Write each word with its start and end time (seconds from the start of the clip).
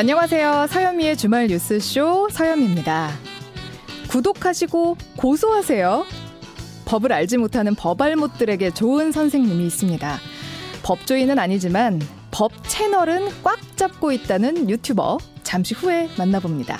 안녕하세요. 0.00 0.68
서현미의 0.70 1.14
주말 1.18 1.48
뉴스쇼 1.48 2.30
서현미입니다. 2.30 3.10
구독하시고 4.08 4.96
고소하세요. 5.18 6.06
법을 6.86 7.12
알지 7.12 7.36
못하는 7.36 7.74
법알못들에게 7.74 8.70
좋은 8.70 9.12
선생님이 9.12 9.66
있습니다. 9.66 10.18
법조인은 10.84 11.38
아니지만 11.38 12.00
법 12.30 12.50
채널은 12.66 13.28
꽉 13.42 13.58
잡고 13.76 14.12
있다는 14.12 14.70
유튜버 14.70 15.18
잠시 15.42 15.74
후에 15.74 16.08
만나봅니다. 16.16 16.78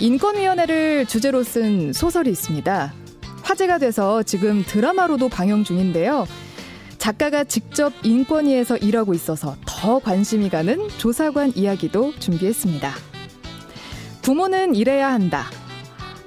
인권위원회를 0.00 1.06
주제로 1.06 1.42
쓴 1.42 1.94
소설이 1.94 2.28
있습니다. 2.28 2.92
화제가 3.40 3.78
돼서 3.78 4.22
지금 4.22 4.64
드라마로도 4.66 5.30
방영 5.30 5.64
중인데요. 5.64 6.26
작가가 7.00 7.44
직접 7.44 7.94
인권위에서 8.02 8.76
일하고 8.76 9.14
있어서 9.14 9.56
더 9.64 9.98
관심이 10.00 10.50
가는 10.50 10.86
조사관 10.98 11.50
이야기도 11.56 12.12
준비했습니다. 12.18 12.92
부모는 14.20 14.74
일해야 14.74 15.10
한다. 15.10 15.46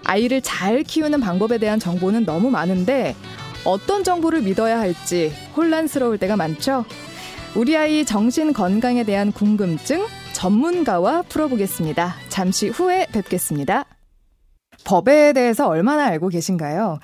아이를 0.04 0.42
잘 0.42 0.82
키우는 0.82 1.22
방법에 1.22 1.60
대한 1.60 1.80
정보는 1.80 2.26
너무 2.26 2.50
많은데 2.50 3.16
어떤 3.64 4.04
정보를 4.04 4.42
믿어야 4.42 4.80
할지 4.80 5.32
혼란스러울 5.56 6.18
때가 6.18 6.36
많죠. 6.38 6.86
우리 7.56 7.78
아이 7.78 8.04
정신 8.04 8.52
건강에 8.52 9.04
대한 9.04 9.32
궁금증 9.32 10.04
전문가와 10.34 11.22
풀어보겠습니다. 11.30 12.16
잠시 12.30 12.70
후에 12.70 13.06
뵙겠습니다. 13.12 13.86
법에 14.86 15.34
대해서 15.34 15.68
얼마나 15.68 16.06
알고 16.06 16.30
계신가요? 16.30 17.00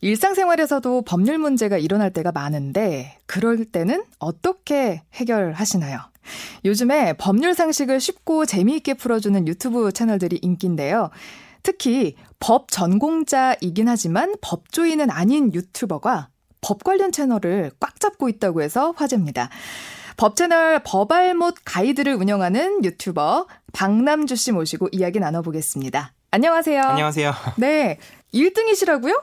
일상생활에서도 0.00 1.02
법률 1.02 1.38
문제가 1.38 1.76
일어날 1.76 2.12
때가 2.12 2.32
많은데 2.32 3.18
그럴 3.26 3.64
때는 3.64 4.04
어떻게 4.18 5.02
해결하시나요? 5.14 5.98
요즘에 6.64 7.14
법률 7.14 7.54
상식을 7.54 8.00
쉽고 8.00 8.46
재미있게 8.46 8.94
풀어주는 8.94 9.48
유튜브 9.48 9.92
채널들이 9.92 10.38
인기인데요. 10.42 11.10
특히 11.62 12.14
법 12.38 12.70
전공자이긴 12.70 13.88
하지만 13.88 14.34
법조인은 14.40 15.10
아닌 15.10 15.52
유튜버가 15.52 16.28
법 16.60 16.84
관련 16.84 17.12
채널을 17.12 17.72
꽉 17.80 17.98
잡고 17.98 18.28
있다고 18.28 18.62
해서 18.62 18.92
화제입니다. 18.96 19.48
법 20.16 20.36
채널 20.36 20.80
법알못 20.84 21.56
가이드를 21.64 22.14
운영하는 22.14 22.84
유튜버 22.84 23.46
박남주 23.72 24.36
씨 24.36 24.52
모시고 24.52 24.88
이야기 24.92 25.20
나눠보겠습니다. 25.20 26.12
안녕하세요. 26.30 26.82
안녕하세요. 26.82 27.32
네. 27.56 27.98
1등이시라고요? 28.34 29.22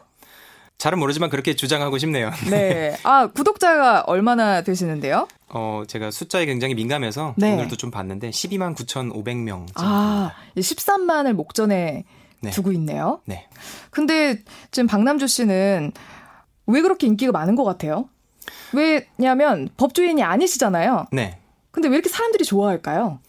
잘은 0.78 1.00
모르지만 1.00 1.30
그렇게 1.30 1.56
주장하고 1.56 1.98
싶네요. 1.98 2.32
네. 2.50 2.98
아, 3.04 3.28
구독자가 3.28 4.02
얼마나 4.08 4.62
되시는데요? 4.62 5.28
어, 5.50 5.84
제가 5.88 6.12
숫자에 6.12 6.46
굉장히 6.46 6.76
민감해서 6.76 7.34
네. 7.38 7.54
오늘도 7.54 7.78
좀 7.78 7.92
봤는데 7.92 8.30
12만 8.30 8.76
9,500명. 8.76 9.68
아, 9.76 10.34
13만을 10.58 11.34
목전에 11.34 12.04
네. 12.42 12.52
두고 12.52 12.72
있네요. 12.74 13.22
네. 13.26 13.48
근데 13.90 14.44
지금 14.72 14.88
박남주 14.88 15.28
씨는 15.28 15.92
왜 16.68 16.82
그렇게 16.82 17.08
인기가 17.08 17.32
많은 17.32 17.56
것 17.56 17.64
같아요? 17.64 18.10
왜냐면 18.74 19.70
법조인이 19.78 20.22
아니시잖아요. 20.22 21.08
네. 21.12 21.40
근데 21.72 21.88
왜 21.88 21.96
이렇게 21.96 22.10
사람들이 22.10 22.44
좋아할까요? 22.44 23.20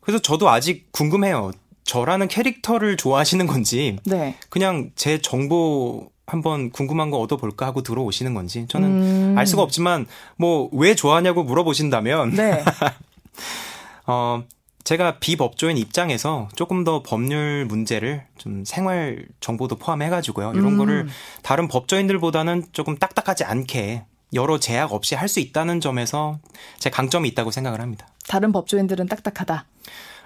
그래서 0.00 0.20
저도 0.20 0.48
아직 0.48 0.90
궁금해요. 0.92 1.52
저라는 1.84 2.28
캐릭터를 2.28 2.96
좋아하시는 2.96 3.46
건지, 3.46 3.98
네. 4.04 4.36
그냥 4.48 4.90
제 4.94 5.20
정보 5.20 6.11
한번 6.26 6.70
궁금한 6.70 7.10
거 7.10 7.18
얻어볼까 7.18 7.66
하고 7.66 7.82
들어오시는 7.82 8.32
건지 8.34 8.66
저는 8.68 8.88
음. 8.88 9.34
알 9.38 9.46
수가 9.46 9.62
없지만 9.62 10.06
뭐 10.36 10.68
왜 10.72 10.94
좋아하냐고 10.94 11.42
물어보신다면 11.42 12.30
네. 12.36 12.64
어 14.06 14.42
제가 14.84 15.18
비법조인 15.20 15.76
입장에서 15.78 16.48
조금 16.56 16.82
더 16.84 17.02
법률 17.02 17.66
문제를 17.66 18.24
좀 18.38 18.64
생활 18.64 19.26
정보도 19.40 19.76
포함해가지고요 19.76 20.52
이런 20.54 20.72
음. 20.72 20.78
거를 20.78 21.08
다른 21.42 21.68
법조인들보다는 21.68 22.64
조금 22.72 22.96
딱딱하지 22.98 23.44
않게 23.44 24.04
여러 24.34 24.58
제약 24.58 24.92
없이 24.92 25.14
할 25.14 25.28
수 25.28 25.40
있다는 25.40 25.80
점에서 25.80 26.38
제 26.78 26.88
강점이 26.90 27.28
있다고 27.30 27.50
생각을 27.50 27.80
합니다. 27.80 28.06
다른 28.26 28.50
법조인들은 28.52 29.06
딱딱하다. 29.06 29.66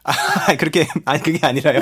아, 0.06 0.12
그렇게, 0.56 0.87
아니, 1.05 1.21
그게 1.21 1.44
아니라요. 1.44 1.81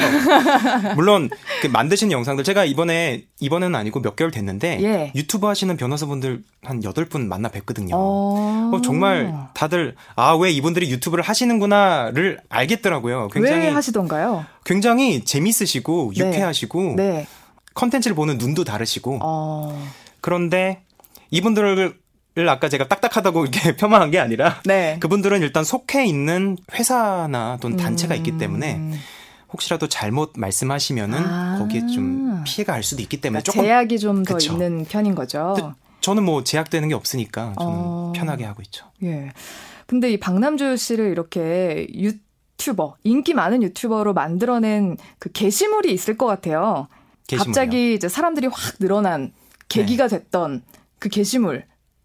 물론, 0.97 1.29
그 1.61 1.67
만드신 1.67 2.11
영상들, 2.11 2.43
제가 2.43 2.65
이번에, 2.65 3.25
이번에는 3.41 3.75
아니고 3.75 4.01
몇 4.01 4.17
개월 4.17 4.31
됐는데, 4.31 4.83
예. 4.83 5.13
유튜브 5.15 5.47
하시는 5.47 5.77
변호사분들 5.77 6.43
한 6.63 6.81
8분 6.81 7.27
만나 7.27 7.51
뵀거든요. 7.51 7.91
어... 7.93 8.71
어, 8.73 8.81
정말 8.83 9.35
다들, 9.53 9.95
아, 10.17 10.35
왜 10.35 10.51
이분들이 10.51 10.91
유튜브를 10.91 11.23
하시는구나를 11.23 12.41
알겠더라고요. 12.49 13.29
굉장히. 13.29 13.67
왜 13.67 13.69
하시던가요? 13.69 14.47
굉장히 14.65 15.23
재밌으시고, 15.25 16.13
네. 16.17 16.27
유쾌하시고, 16.27 16.95
네. 16.97 17.27
컨텐츠를 17.75 18.17
보는 18.17 18.39
눈도 18.39 18.65
다르시고, 18.65 19.19
어... 19.23 19.87
그런데 20.23 20.83
이분들을 21.31 21.95
를 22.37 22.49
아까 22.49 22.69
제가 22.69 22.89
딱딱하다고 22.89 23.43
이렇게 23.45 23.77
폄하한 23.77 24.11
게 24.11 24.19
아니라 24.19 24.61
네. 24.65 24.97
그분들은 24.99 25.41
일단 25.43 25.63
속해 25.63 26.05
있는 26.05 26.57
회사나 26.73 27.59
또는 27.61 27.77
단체가 27.77 28.15
음. 28.15 28.17
있기 28.17 28.39
때문에 28.39 28.81
혹시라도 29.53 29.87
잘못 29.89 30.33
말씀하시면은 30.37 31.19
아. 31.19 31.59
거기에 31.61 31.87
좀 31.87 32.43
피해가 32.45 32.73
갈 32.73 32.83
수도 32.83 33.03
있기 33.03 33.21
때문에 33.21 33.41
그러니까 33.41 33.53
조금 33.53 33.65
제약이 33.65 33.99
좀 34.01 34.25
더 34.25 34.37
있는 34.39 34.85
편인 34.85 35.15
거죠. 35.15 35.75
저는 36.01 36.25
뭐 36.25 36.43
제약되는 36.43 36.89
게 36.89 36.95
없으니까 36.97 37.55
좀 37.57 37.69
어. 37.69 38.13
편하게 38.17 38.45
하고 38.45 38.63
있죠. 38.63 38.87
예. 39.05 39.31
근데 39.87 40.11
이 40.11 40.19
박남주 40.19 40.77
씨를 40.77 41.11
이렇게 41.13 41.87
유튜버 41.95 42.97
인기 43.05 43.33
많은 43.33 43.63
유튜버로 43.63 44.13
만들어낸 44.13 44.97
그 45.21 45.31
게시물이 45.31 45.93
있을 45.93 46.17
것 46.19 46.27
같아요. 46.27 46.89
게시물이요? 47.29 47.45
갑자기 47.45 47.95
이제 47.95 48.09
사람들이 48.09 48.49
확 48.49 48.79
늘어난 48.81 49.33
계기가 49.69 50.09
네. 50.09 50.19
됐던 50.19 50.63
그 50.99 51.09
게시물 51.09 51.65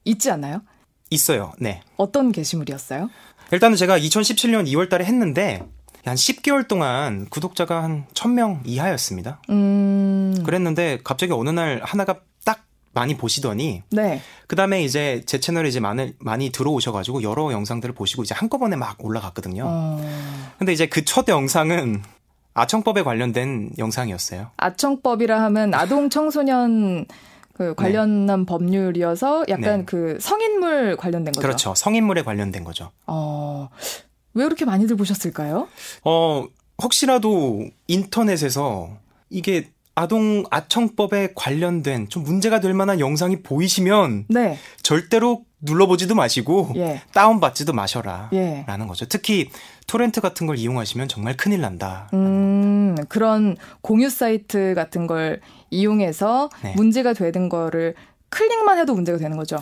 있지 0.09 0.31
않나요? 0.31 0.61
있어요. 1.09 1.53
네. 1.59 1.81
어떤 1.97 2.31
게시물이었어요? 2.31 3.09
일단은 3.51 3.77
제가 3.77 3.97
2017년 3.97 4.67
2월 4.67 4.89
달에 4.89 5.05
했는데 5.05 5.63
한 6.05 6.15
10개월 6.15 6.67
동안 6.67 7.27
구독자가 7.29 7.83
한 7.83 8.05
1000명 8.13 8.61
이하였습니다. 8.65 9.41
음... 9.49 10.35
그랬는데 10.45 10.99
갑자기 11.03 11.33
어느 11.33 11.49
날 11.49 11.81
하나가 11.83 12.19
딱 12.45 12.63
많이 12.93 13.17
보시더니 13.17 13.83
네. 13.91 14.21
그다음에 14.47 14.83
이제 14.83 15.23
제 15.25 15.39
채널에 15.39 15.67
이제 15.69 15.79
많이 15.79 16.13
많이 16.19 16.51
들어오셔 16.51 16.91
가지고 16.91 17.23
여러 17.23 17.51
영상들을 17.51 17.93
보시고 17.95 18.23
이제 18.23 18.33
한꺼번에 18.35 18.75
막 18.75 18.97
올라갔거든요. 19.03 19.63
어... 19.67 20.55
근데 20.57 20.73
이제 20.73 20.85
그 20.85 21.03
첫 21.03 21.27
영상은 21.27 22.03
아청법에 22.53 23.03
관련된 23.03 23.71
영상이었어요. 23.77 24.51
아청법이라 24.57 25.41
하면 25.43 25.73
아동 25.73 26.09
청소년 26.09 27.05
그 27.59 27.63
네. 27.63 27.73
관련한 27.75 28.39
네. 28.39 28.45
법률이어서 28.45 29.43
약간 29.49 29.79
네. 29.79 29.85
그 29.85 30.17
성인물 30.21 30.95
관련된 30.95 31.33
거죠. 31.33 31.41
그렇죠. 31.41 31.75
성인물에 31.75 32.21
관련된 32.21 32.63
거죠. 32.63 32.91
어. 33.05 33.67
왜 34.33 34.45
그렇게 34.45 34.63
많이들 34.63 34.95
보셨을까요? 34.95 35.67
어, 36.05 36.45
혹시라도 36.81 37.65
인터넷에서 37.87 38.91
이게 39.29 39.71
아동 39.99 40.45
아청법에 40.49 41.33
관련된 41.35 42.07
좀 42.07 42.23
문제가 42.23 42.61
될 42.61 42.73
만한 42.73 43.01
영상이 43.01 43.41
보이시면 43.41 44.27
네. 44.29 44.57
절대로 44.81 45.43
눌러보지도 45.59 46.15
마시고 46.15 46.71
예. 46.77 47.01
다운받지도 47.13 47.73
마셔라 47.73 48.29
예. 48.31 48.63
라는 48.65 48.87
거죠. 48.87 49.05
특히 49.09 49.49
토렌트 49.87 50.21
같은 50.21 50.47
걸 50.47 50.57
이용하시면 50.57 51.09
정말 51.09 51.35
큰일 51.35 51.59
난다. 51.59 52.07
음, 52.13 52.95
그런 53.09 53.57
공유 53.81 54.09
사이트 54.09 54.73
같은 54.73 55.05
걸 55.05 55.41
이용해서 55.69 56.49
네. 56.63 56.73
문제가 56.77 57.11
되는 57.11 57.49
거를 57.49 57.93
클릭만 58.29 58.77
해도 58.77 58.93
문제가 58.93 59.17
되는 59.17 59.35
거죠. 59.35 59.57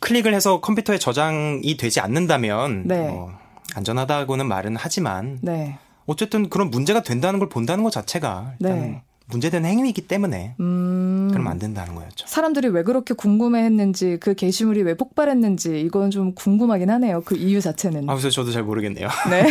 클릭을 0.00 0.34
해서 0.34 0.60
컴퓨터에 0.60 0.98
저장이 0.98 1.76
되지 1.76 2.00
않는다면 2.00 2.88
네. 2.88 3.08
어, 3.08 3.38
안전하다고는 3.76 4.48
말은 4.48 4.74
하지만 4.76 5.38
네. 5.42 5.78
어쨌든 6.06 6.48
그런 6.48 6.70
문제가 6.70 7.04
된다는 7.04 7.38
걸 7.38 7.48
본다는 7.48 7.84
것 7.84 7.90
자체가 7.90 8.54
일단 8.58 8.80
네. 8.80 9.02
문제되는 9.28 9.68
행위이기 9.68 10.02
때문에 10.02 10.54
음. 10.60 11.28
그러면 11.32 11.52
안 11.52 11.58
된다는 11.58 11.94
거였죠. 11.94 12.26
사람들이 12.28 12.68
왜 12.68 12.82
그렇게 12.84 13.12
궁금해했는지 13.14 14.18
그 14.20 14.34
게시물이 14.34 14.82
왜 14.82 14.94
폭발했는지 14.96 15.80
이건 15.80 16.10
좀 16.10 16.34
궁금하긴 16.34 16.90
하네요. 16.90 17.22
그 17.24 17.36
이유 17.36 17.60
자체는. 17.60 18.08
아, 18.08 18.14
그래서 18.14 18.30
저도 18.30 18.52
잘 18.52 18.62
모르겠네요. 18.62 19.08
네. 19.30 19.46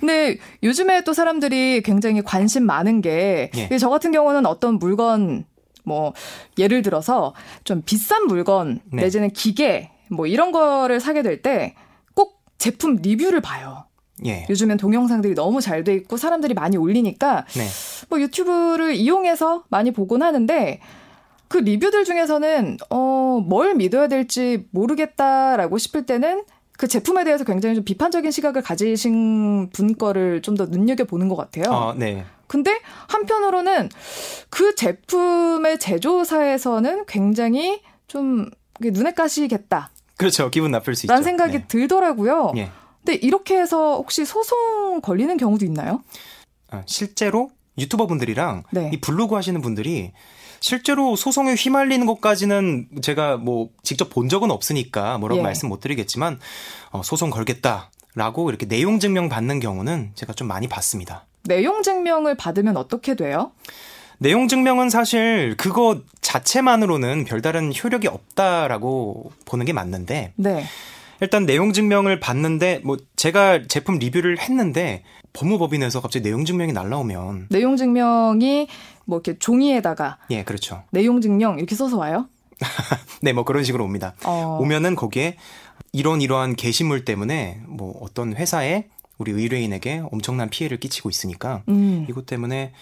근데 0.00 0.36
요즘에 0.62 1.04
또 1.04 1.12
사람들이 1.12 1.82
굉장히 1.82 2.22
관심 2.22 2.64
많은 2.64 3.00
게, 3.00 3.50
예. 3.56 3.78
저 3.78 3.88
같은 3.88 4.12
경우는 4.12 4.44
어떤 4.46 4.78
물건, 4.78 5.44
뭐, 5.84 6.12
예를 6.58 6.82
들어서 6.82 7.34
좀 7.64 7.82
비싼 7.84 8.26
물건, 8.26 8.80
네. 8.92 9.02
내지는 9.04 9.30
기계, 9.30 9.90
뭐 10.10 10.26
이런 10.26 10.52
거를 10.52 11.00
사게 11.00 11.22
될 11.22 11.40
때 11.42 11.74
꼭 12.14 12.40
제품 12.58 12.96
리뷰를 12.96 13.40
봐요. 13.40 13.84
예. 14.24 14.46
요즘엔 14.48 14.78
동영상들이 14.78 15.34
너무 15.34 15.60
잘 15.60 15.84
돼 15.84 15.92
있고 15.94 16.16
사람들이 16.16 16.54
많이 16.54 16.76
올리니까 16.76 17.44
네. 17.54 17.66
뭐 18.08 18.20
유튜브를 18.20 18.94
이용해서 18.94 19.64
많이 19.68 19.90
보곤 19.92 20.22
하는데 20.22 20.80
그 21.48 21.58
리뷰들 21.58 22.04
중에서는 22.04 22.78
어, 22.90 23.40
뭘 23.46 23.74
믿어야 23.74 24.08
될지 24.08 24.66
모르겠다라고 24.70 25.78
싶을 25.78 26.06
때는 26.06 26.44
그 26.78 26.88
제품에 26.88 27.24
대해서 27.24 27.44
굉장히 27.44 27.74
좀 27.74 27.84
비판적인 27.84 28.30
시각을 28.30 28.62
가지신 28.62 29.70
분 29.70 29.96
거를 29.96 30.42
좀 30.42 30.56
더 30.56 30.66
눈여겨 30.66 31.04
보는 31.04 31.28
것 31.28 31.36
같아요. 31.36 31.72
아, 31.72 31.94
네. 31.96 32.24
근데 32.48 32.78
한편으로는 33.08 33.88
그 34.50 34.74
제품의 34.74 35.78
제조사에서는 35.78 37.04
굉장히 37.06 37.80
좀 38.08 38.48
눈에 38.80 39.12
까시겠다. 39.12 39.90
그렇죠. 40.16 40.50
기분 40.50 40.70
나쁠 40.70 40.94
수 40.94 41.06
있죠. 41.06 41.12
라는 41.12 41.22
생각이 41.24 41.52
네. 41.58 41.64
들더라고요. 41.68 42.52
네. 42.54 42.70
근데 43.06 43.14
이렇게 43.24 43.56
해서 43.56 43.94
혹시 43.94 44.24
소송 44.24 45.00
걸리는 45.00 45.36
경우도 45.36 45.64
있나요? 45.64 46.02
아, 46.68 46.82
실제로 46.86 47.50
유튜버 47.78 48.08
분들이랑 48.08 48.64
네. 48.72 48.90
이 48.92 49.00
블로그 49.00 49.36
하시는 49.36 49.60
분들이 49.60 50.10
실제로 50.58 51.14
소송에 51.14 51.54
휘말리는 51.54 52.04
것까지는 52.04 52.88
제가 53.02 53.36
뭐 53.36 53.68
직접 53.84 54.10
본 54.10 54.28
적은 54.28 54.50
없으니까 54.50 55.18
뭐라고 55.18 55.38
예. 55.38 55.42
말씀 55.44 55.68
못 55.68 55.78
드리겠지만 55.78 56.40
어, 56.90 57.02
소송 57.04 57.30
걸겠다라고 57.30 58.50
이렇게 58.50 58.66
내용 58.66 58.98
증명 58.98 59.28
받는 59.28 59.60
경우는 59.60 60.10
제가 60.16 60.32
좀 60.32 60.48
많이 60.48 60.66
봤습니다. 60.66 61.26
내용 61.44 61.82
증명을 61.82 62.34
받으면 62.36 62.76
어떻게 62.76 63.14
돼요? 63.14 63.52
내용 64.18 64.48
증명은 64.48 64.90
사실 64.90 65.54
그거 65.56 66.00
자체만으로는 66.22 67.24
별다른 67.24 67.72
효력이 67.72 68.08
없다라고 68.08 69.30
보는 69.44 69.64
게 69.64 69.72
맞는데 69.72 70.32
네. 70.34 70.64
일단 71.20 71.46
내용 71.46 71.72
증명을 71.72 72.20
받는데 72.20 72.80
뭐 72.84 72.96
제가 73.16 73.66
제품 73.66 73.98
리뷰를 73.98 74.38
했는데 74.38 75.02
법무법인에서 75.32 76.00
갑자기 76.00 76.22
내용 76.22 76.44
증명이 76.44 76.72
날라오면 76.72 77.48
내용 77.50 77.76
증명이 77.76 78.68
뭐 79.04 79.18
이렇게 79.18 79.38
종이에다가 79.38 80.18
예, 80.30 80.44
그렇죠. 80.44 80.82
내용 80.90 81.20
증명 81.20 81.58
이렇게 81.58 81.74
써서 81.74 81.96
와요? 81.96 82.28
네, 83.22 83.32
뭐 83.32 83.44
그런 83.44 83.64
식으로 83.64 83.84
옵니다. 83.84 84.14
어. 84.24 84.58
오면은 84.60 84.94
거기에 84.94 85.36
이런 85.92 86.20
이러한 86.20 86.56
게시물 86.56 87.04
때문에 87.04 87.60
뭐 87.66 87.98
어떤 88.00 88.34
회사에 88.34 88.86
우리 89.18 89.32
의뢰인에게 89.32 90.02
엄청난 90.10 90.50
피해를 90.50 90.78
끼치고 90.78 91.08
있으니까 91.08 91.62
음. 91.68 92.06
이것 92.08 92.26
때문에 92.26 92.72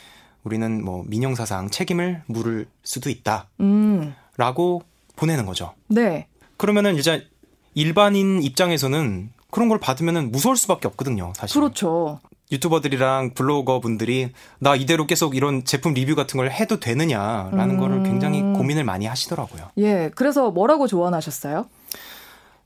우리는 0.43 0.85
뭐 0.85 1.05
민영사상 1.07 1.71
책임을 1.71 2.23
물을 2.27 2.67
수도 2.83 3.11
있다. 3.11 3.49
음. 3.61 4.15
라고 4.37 4.83
보내는 5.17 5.47
거죠. 5.47 5.75
네. 5.89 6.27
그러면은 6.57 6.97
이제 6.97 7.27
일반인 7.75 8.43
입장에서는 8.43 9.31
그런 9.51 9.69
걸 9.69 9.79
받으면은 9.79 10.33
무서울 10.33 10.57
수밖에 10.57 10.89
없거든요, 10.89 11.33
사실. 11.37 11.61
그렇죠. 11.61 12.21
유튜버들이랑 12.53 13.35
블로거 13.35 13.81
분들이 13.81 14.31
나 14.59 14.77
이대로 14.77 15.07
계속 15.07 15.35
이런 15.37 15.65
제품 15.65 15.95
리뷰 15.95 16.15
같은 16.15 16.37
걸 16.39 16.51
해도 16.51 16.79
되느냐라는 16.79 17.71
음. 17.71 17.81
거를 17.81 18.03
굉장히 18.03 18.43
고민을 18.43 18.85
많이 18.85 19.07
하시더라고요. 19.07 19.71
예. 19.79 20.11
그래서 20.15 20.51
뭐라고 20.51 20.87
조언하셨어요? 20.87 21.67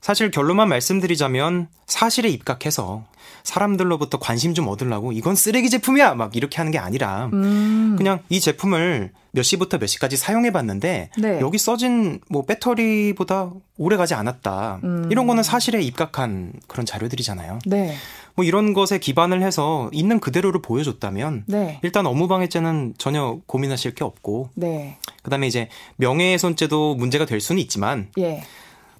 사실 0.01 0.31
결론만 0.31 0.69
말씀드리자면 0.69 1.67
사실에 1.85 2.29
입각해서 2.29 3.05
사람들로부터 3.43 4.19
관심 4.19 4.53
좀 4.53 4.67
얻으려고 4.67 5.11
이건 5.11 5.35
쓰레기 5.35 5.69
제품이야 5.69 6.15
막 6.15 6.35
이렇게 6.35 6.57
하는 6.57 6.71
게 6.71 6.77
아니라 6.77 7.29
음. 7.33 7.95
그냥 7.97 8.19
이 8.29 8.39
제품을 8.39 9.11
몇 9.31 9.43
시부터 9.43 9.77
몇 9.77 9.87
시까지 9.87 10.17
사용해 10.17 10.51
봤는데 10.51 11.09
네. 11.17 11.39
여기 11.39 11.57
써진 11.57 12.19
뭐 12.29 12.45
배터리보다 12.45 13.51
오래 13.77 13.95
가지 13.97 14.13
않았다. 14.13 14.79
음. 14.83 15.07
이런 15.11 15.27
거는 15.27 15.43
사실에 15.43 15.81
입각한 15.81 16.53
그런 16.67 16.85
자료들이잖아요. 16.85 17.59
네. 17.65 17.95
뭐 18.35 18.45
이런 18.45 18.73
것에 18.73 18.99
기반을 18.99 19.41
해서 19.41 19.89
있는 19.91 20.19
그대로를 20.19 20.61
보여줬다면 20.61 21.43
네. 21.47 21.79
일단 21.83 22.05
업무방해죄는 22.05 22.95
전혀 22.97 23.39
고민하실 23.45 23.95
게 23.95 24.03
없고 24.03 24.49
네. 24.55 24.97
그다음에 25.23 25.47
이제 25.47 25.67
명예훼손죄도 25.97 26.95
문제가 26.95 27.25
될 27.25 27.41
수는 27.41 27.61
있지만 27.61 28.07
예. 28.17 28.43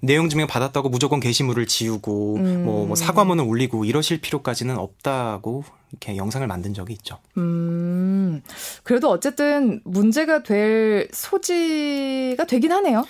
내용 0.02 0.30
증명 0.30 0.48
받았다고 0.48 0.90
무조건 0.90 1.20
게시물을 1.20 1.66
지우고 1.68 2.38
음. 2.38 2.66
뭐, 2.66 2.86
뭐 2.86 2.96
사과문을 2.96 3.44
올리고 3.44 3.86
이러실 3.86 4.22
필요까지는 4.22 4.78
없다고 4.78 5.64
이렇게 5.92 6.18
영상을 6.18 6.46
만든 6.48 6.74
적이 6.74 6.94
있죠. 6.94 7.18
음. 7.38 8.42
그래도 8.84 9.10
어쨌든 9.10 9.82
문제가 9.84 10.44
될 10.44 11.10
소지가 11.12 12.46
되긴 12.46 12.72
하네요. 12.72 13.06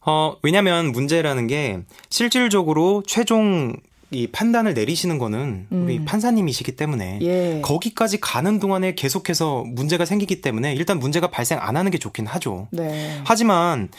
어, 0.00 0.36
왜냐면 0.42 0.92
문제라는 0.92 1.46
게 1.46 1.80
실질적으로 2.08 3.02
최종 3.06 3.76
이 4.10 4.26
판단을 4.26 4.72
내리시는 4.72 5.18
거는 5.18 5.66
우리 5.68 5.98
음. 5.98 6.04
판사님이시기 6.06 6.76
때문에 6.76 7.18
예. 7.20 7.60
거기까지 7.62 8.18
가는 8.18 8.58
동안에 8.58 8.94
계속해서 8.94 9.64
문제가 9.66 10.06
생기기 10.06 10.40
때문에 10.40 10.72
일단 10.72 10.98
문제가 10.98 11.26
발생 11.30 11.58
안 11.60 11.76
하는 11.76 11.90
게 11.90 11.98
좋긴 11.98 12.26
하죠. 12.26 12.68
네. 12.70 13.20
하지만 13.24 13.90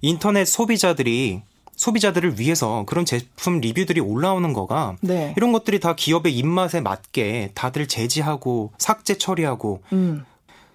인터넷 0.00 0.46
소비자들이 0.46 1.42
소비자들을 1.78 2.38
위해서 2.38 2.84
그런 2.86 3.04
제품 3.06 3.60
리뷰들이 3.60 4.00
올라오는 4.00 4.52
거가 4.52 4.96
네. 5.00 5.32
이런 5.36 5.52
것들이 5.52 5.80
다 5.80 5.94
기업의 5.94 6.36
입맛에 6.36 6.80
맞게 6.80 7.52
다들 7.54 7.86
제지하고 7.86 8.72
삭제 8.76 9.16
처리하고 9.16 9.80
음. 9.92 10.26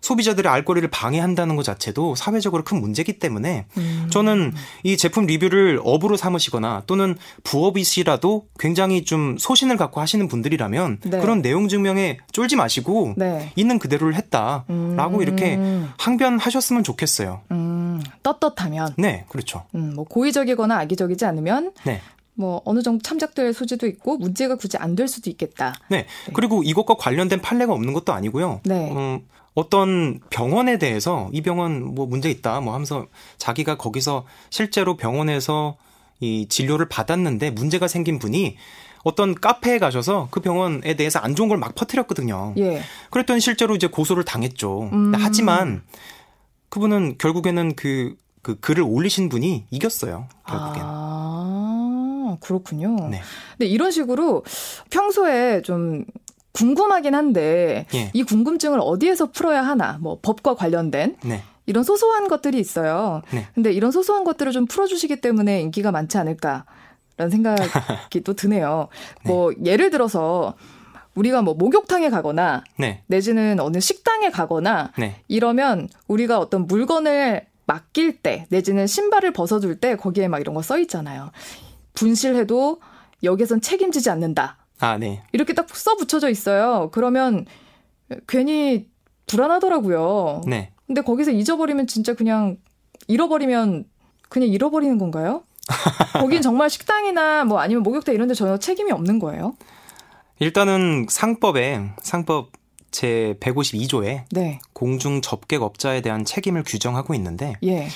소비자들의 0.04 0.52
알 0.52 0.66
거리를 0.66 0.88
방해한다는 0.90 1.56
것 1.56 1.64
자체도 1.64 2.16
사회적으로 2.16 2.64
큰 2.64 2.82
문제기 2.82 3.20
때문에 3.20 3.66
음. 3.78 4.08
저는 4.12 4.54
이 4.84 4.98
제품 4.98 5.26
리뷰를 5.26 5.80
업으로 5.84 6.18
삼으시거나 6.18 6.84
또는 6.86 7.16
부업이시라도 7.44 8.48
굉장히 8.60 9.06
좀 9.06 9.38
소신을 9.40 9.78
갖고 9.78 10.02
하시는 10.02 10.28
분들이라면 10.28 11.00
네. 11.06 11.20
그런 11.20 11.42
내용 11.42 11.70
증명에 11.70 12.20
쫄지 12.34 12.58
마시고 12.58 13.14
네. 13.18 13.52
있는 13.56 13.80
그대로를 13.80 14.16
했다라고 14.16 14.68
음. 14.70 15.22
이렇게 15.22 15.58
항변하셨으면 15.98 16.84
좋겠어요. 16.84 17.42
음. 17.52 18.02
떳떳하면. 18.24 18.96
네, 18.98 19.26
그렇죠. 19.30 19.64
음, 19.76 19.94
뭐 19.96 20.04
고의적이거나 20.04 20.78
악의적이지 20.80 21.26
않으면 21.26 21.72
네. 21.86 22.02
뭐 22.36 22.62
어느 22.66 22.82
정도 22.82 23.02
참작될 23.04 23.54
소지도 23.54 23.88
있고 23.88 24.18
문제가 24.18 24.56
굳이 24.56 24.76
안 24.78 24.96
될 24.96 25.08
수도 25.08 25.30
있겠다. 25.30 25.76
네. 25.90 26.06
네. 26.26 26.34
그리고 26.34 26.62
이것과 26.64 26.96
관련된 26.96 27.42
판례가 27.42 27.72
없는 27.74 27.94
것도 27.94 28.12
아니고요. 28.12 28.60
네. 28.66 28.92
음, 28.92 29.20
어떤 29.56 30.20
병원에 30.30 30.78
대해서 30.78 31.30
이 31.32 31.42
병원 31.42 31.94
뭐 31.96 32.06
문제 32.06 32.30
있다 32.30 32.60
뭐 32.62 32.74
하면서 32.74 33.06
자기가 33.38 33.78
거기서 33.78 34.26
실제로 34.50 34.98
병원에서 34.98 35.78
이 36.20 36.48
진료를 36.48 36.88
받았는데 36.90 37.52
문제가 37.52 37.88
생긴 37.88 38.18
분이 38.20 38.56
어떤 39.04 39.36
카페에 39.36 39.80
가셔서 39.80 40.30
그 40.32 40.40
병원에 40.40 40.96
대해서 40.96 41.20
안 41.20 41.36
좋은 41.36 41.50
걸 41.50 41.58
막 41.58 41.76
퍼뜨렸거든요. 41.76 42.54
예. 42.58 42.82
그랬더니 43.10 43.42
실제로 43.42 43.76
이제 43.76 43.88
고소를 43.88 44.24
당했죠. 44.24 44.90
음. 44.94 45.12
하지만 45.16 45.84
그분은 46.70 47.18
결국에는 47.18 47.76
그, 47.76 48.16
그 48.42 48.60
글을 48.60 48.82
올리신 48.84 49.28
분이 49.30 49.66
이겼어요. 49.70 50.28
결국엔. 50.48 50.82
아, 50.84 52.38
그렇군요. 52.40 52.96
네. 53.10 53.22
근데 53.52 53.66
이런 53.68 53.92
식으로 53.92 54.44
평소에 54.90 55.62
좀 55.62 56.06
궁금하긴 56.54 57.16
한데 57.16 57.86
예. 57.94 58.12
이 58.14 58.24
궁금증을 58.24 58.80
어디에서 58.82 59.32
풀어야 59.32 59.62
하나? 59.64 59.98
뭐 60.00 60.20
법과 60.22 60.56
관련된 60.56 61.18
네. 61.24 61.44
이런 61.66 61.84
소소한 61.84 62.28
것들이 62.28 62.60
있어요. 62.60 63.22
네. 63.32 63.48
근데 63.56 63.72
이런 63.72 63.92
소소한 63.92 64.24
것들을 64.24 64.52
좀 64.52 64.66
풀어주시기 64.66 65.20
때문에 65.22 65.62
인기가 65.62 65.92
많지 65.92 66.18
않을까? 66.18 66.66
라는 67.18 67.30
생각이 67.32 68.22
또 68.24 68.34
드네요. 68.34 68.88
네. 69.26 69.32
뭐 69.32 69.52
예를 69.66 69.90
들어서 69.90 70.56
우리가 71.16 71.42
뭐 71.42 71.54
목욕탕에 71.54 72.10
가거나 72.10 72.64
네. 72.78 73.04
내지는 73.08 73.60
어느 73.60 73.80
식당에 73.80 74.30
가거나 74.30 74.92
네. 74.98 75.22
이러면 75.28 75.90
우리가 76.08 76.40
어떤 76.40 76.66
물건을 76.68 77.46
맡길 77.66 78.18
때 78.22 78.46
내지는 78.50 78.88
신발을 78.88 79.32
벗어둘 79.34 79.80
때 79.80 79.96
거기에 79.96 80.28
막 80.28 80.40
이런 80.42 80.54
거 80.56 80.62
써 80.62 80.78
있잖아요. 80.80 81.32
분실해도 81.94 82.80
여기선 83.24 83.62
책임지지 83.62 84.10
않는다. 84.10 84.58
아, 84.80 84.98
네. 84.98 85.24
이렇게 85.32 85.54
딱 85.54 85.68
써 85.76 85.96
붙여져 85.96 86.30
있어요. 86.30 86.90
그러면 86.92 87.46
괜히 88.28 88.88
불안하더라고요. 89.28 90.42
네. 90.48 90.72
근데 90.88 91.02
거기서 91.02 91.32
잊어버리면 91.32 91.88
진짜 91.88 92.14
그냥 92.14 92.58
잃어버리면 93.08 93.86
그냥 94.30 94.50
잃어버리는 94.50 94.98
건가요? 94.98 95.44
거긴 96.20 96.42
정말 96.42 96.70
식당이나 96.70 97.46
뭐 97.46 97.60
아니면 97.60 97.84
목욕탕 97.84 98.14
이런 98.14 98.28
데 98.28 98.34
전혀 98.34 98.58
책임이 98.58 98.92
없는 98.92 99.20
거예요? 99.20 99.56
일단은 100.40 101.08
상법에 101.10 101.82
상법 102.02 102.52
제 102.92 103.36
152조에 103.40 104.24
네. 104.32 104.60
공중 104.74 105.22
접객업자에 105.22 106.02
대한 106.02 106.26
책임을 106.26 106.64
규정하고 106.66 107.14
있는데 107.16 107.56
예. 107.64 107.88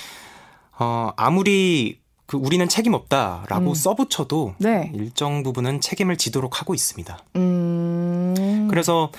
어, 0.78 1.12
아무리 1.16 2.00
그 2.28 2.36
우리는 2.36 2.68
책임 2.68 2.92
없다라고 2.92 3.70
음. 3.70 3.74
써붙여도 3.74 4.54
네. 4.58 4.92
일정 4.94 5.42
부분은 5.42 5.80
책임을 5.80 6.18
지도록 6.18 6.60
하고 6.60 6.74
있습니다. 6.74 7.18
음. 7.36 8.68
그래서 8.68 9.10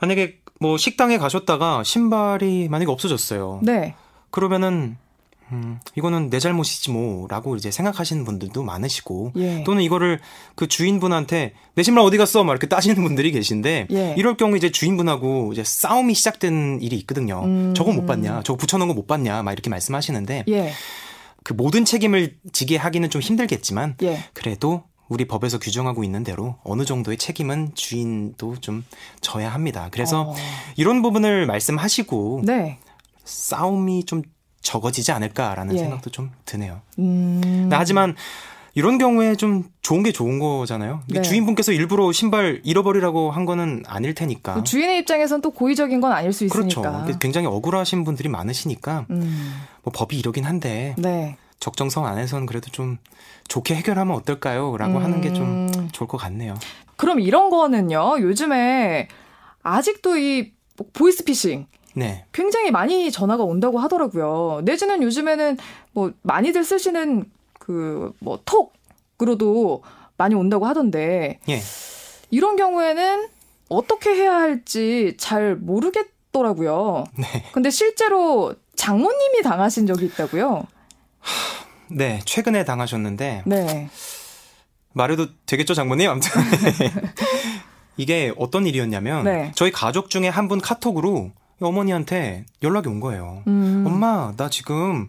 만약에 0.00 0.38
뭐 0.60 0.78
식당에 0.78 1.18
가셨다가 1.18 1.82
신발이 1.82 2.68
만약에 2.68 2.88
없어졌어요. 2.90 3.58
네. 3.64 3.96
그러면은 4.30 4.96
음, 5.50 5.80
이거는 5.96 6.30
내 6.30 6.38
잘못이지 6.38 6.92
뭐라고 6.92 7.56
이제 7.56 7.72
생각하시는 7.72 8.24
분들도 8.24 8.62
많으시고 8.62 9.32
예. 9.36 9.64
또는 9.64 9.82
이거를 9.82 10.20
그 10.54 10.68
주인분한테 10.68 11.52
내 11.74 11.82
신발 11.82 12.04
어디 12.04 12.16
갔어? 12.16 12.44
막 12.44 12.52
이렇게 12.52 12.68
따지는 12.68 13.02
분들이 13.02 13.32
계신데 13.32 13.88
예. 13.90 14.14
이럴 14.16 14.36
경우 14.36 14.56
이제 14.56 14.70
주인분하고 14.70 15.52
이제 15.52 15.62
싸움이 15.64 16.14
시작된 16.14 16.78
일이 16.80 16.96
있거든요. 16.98 17.42
음. 17.44 17.74
저거 17.74 17.92
못 17.92 18.06
봤냐? 18.06 18.42
저거 18.44 18.56
붙여놓은 18.56 18.86
거 18.88 18.94
못 18.94 19.06
봤냐? 19.08 19.42
막 19.42 19.52
이렇게 19.52 19.68
말씀하시는데 19.70 20.44
예. 20.48 20.72
그 21.46 21.52
모든 21.52 21.84
책임을 21.84 22.38
지게 22.52 22.76
하기는 22.76 23.08
좀 23.08 23.22
힘들겠지만 23.22 23.94
예. 24.02 24.24
그래도 24.32 24.82
우리 25.08 25.28
법에서 25.28 25.60
규정하고 25.60 26.02
있는 26.02 26.24
대로 26.24 26.56
어느 26.64 26.84
정도의 26.84 27.18
책임은 27.18 27.76
주인도 27.76 28.56
좀 28.56 28.84
져야 29.20 29.54
합니다. 29.54 29.86
그래서 29.92 30.22
어. 30.22 30.34
이런 30.74 31.02
부분을 31.02 31.46
말씀하시고 31.46 32.42
네. 32.44 32.80
싸움이 33.24 34.06
좀 34.06 34.22
적어지지 34.60 35.12
않을까라는 35.12 35.76
예. 35.76 35.78
생각도 35.78 36.10
좀 36.10 36.32
드네요. 36.46 36.80
음. 36.98 37.68
하지만 37.70 38.16
이런 38.76 38.98
경우에 38.98 39.36
좀 39.36 39.64
좋은 39.80 40.02
게 40.02 40.12
좋은 40.12 40.38
거잖아요. 40.38 41.00
네. 41.08 41.22
주인분께서 41.22 41.72
일부러 41.72 42.12
신발 42.12 42.60
잃어버리라고 42.62 43.30
한 43.30 43.46
거는 43.46 43.82
아닐 43.86 44.14
테니까. 44.14 44.64
주인의 44.64 44.98
입장에선 44.98 45.40
또 45.40 45.50
고의적인 45.50 46.02
건 46.02 46.12
아닐 46.12 46.30
수 46.34 46.44
있으니까. 46.44 46.92
그렇죠. 47.02 47.18
굉장히 47.18 47.46
억울하신 47.46 48.04
분들이 48.04 48.28
많으시니까 48.28 49.06
음. 49.08 49.62
뭐 49.82 49.90
법이 49.96 50.18
이러긴 50.18 50.44
한데 50.44 50.94
네. 50.98 51.38
적정성 51.58 52.04
안에서는 52.04 52.44
그래도 52.44 52.70
좀 52.70 52.98
좋게 53.48 53.74
해결하면 53.76 54.14
어떨까요? 54.14 54.76
라고 54.76 54.98
음. 54.98 55.02
하는 55.04 55.20
게 55.22 55.32
좀 55.32 55.70
좋을 55.92 56.06
것 56.06 56.18
같네요. 56.18 56.54
그럼 56.96 57.20
이런 57.20 57.48
거는요. 57.48 58.16
요즘에 58.20 59.08
아직도 59.62 60.18
이 60.18 60.52
보이스피싱 60.92 61.66
네. 61.94 62.26
굉장히 62.32 62.70
많이 62.70 63.10
전화가 63.10 63.42
온다고 63.42 63.78
하더라고요. 63.78 64.60
내지는 64.64 65.02
요즘에는 65.02 65.56
뭐 65.92 66.12
많이들 66.20 66.62
쓰시는 66.62 67.24
그 67.66 68.12
뭐 68.20 68.38
톡으로도 68.44 69.82
많이 70.16 70.34
온다고 70.34 70.66
하던데 70.66 71.40
예. 71.48 71.60
이런 72.30 72.56
경우에는 72.56 73.28
어떻게 73.68 74.10
해야 74.10 74.34
할지 74.36 75.14
잘 75.18 75.56
모르겠더라고요. 75.56 77.04
네. 77.18 77.26
근데 77.52 77.70
실제로 77.70 78.54
장모님이 78.76 79.42
당하신 79.42 79.86
적이 79.86 80.06
있다고요? 80.06 80.64
네, 81.90 82.20
최근에 82.24 82.64
당하셨는데. 82.64 83.42
네. 83.46 83.88
말해도 84.92 85.26
되겠죠, 85.46 85.74
장모님? 85.74 86.08
아무튼. 86.10 86.30
이게 87.96 88.32
어떤 88.36 88.66
일이었냐면, 88.66 89.24
네. 89.24 89.52
저희 89.54 89.70
가족 89.72 90.10
중에 90.10 90.28
한 90.28 90.48
분 90.48 90.60
카톡으로 90.60 91.30
어머니한테 91.60 92.44
연락이 92.62 92.88
온 92.88 93.00
거예요. 93.00 93.42
음. 93.46 93.84
엄마, 93.86 94.32
나 94.36 94.48
지금 94.50 95.08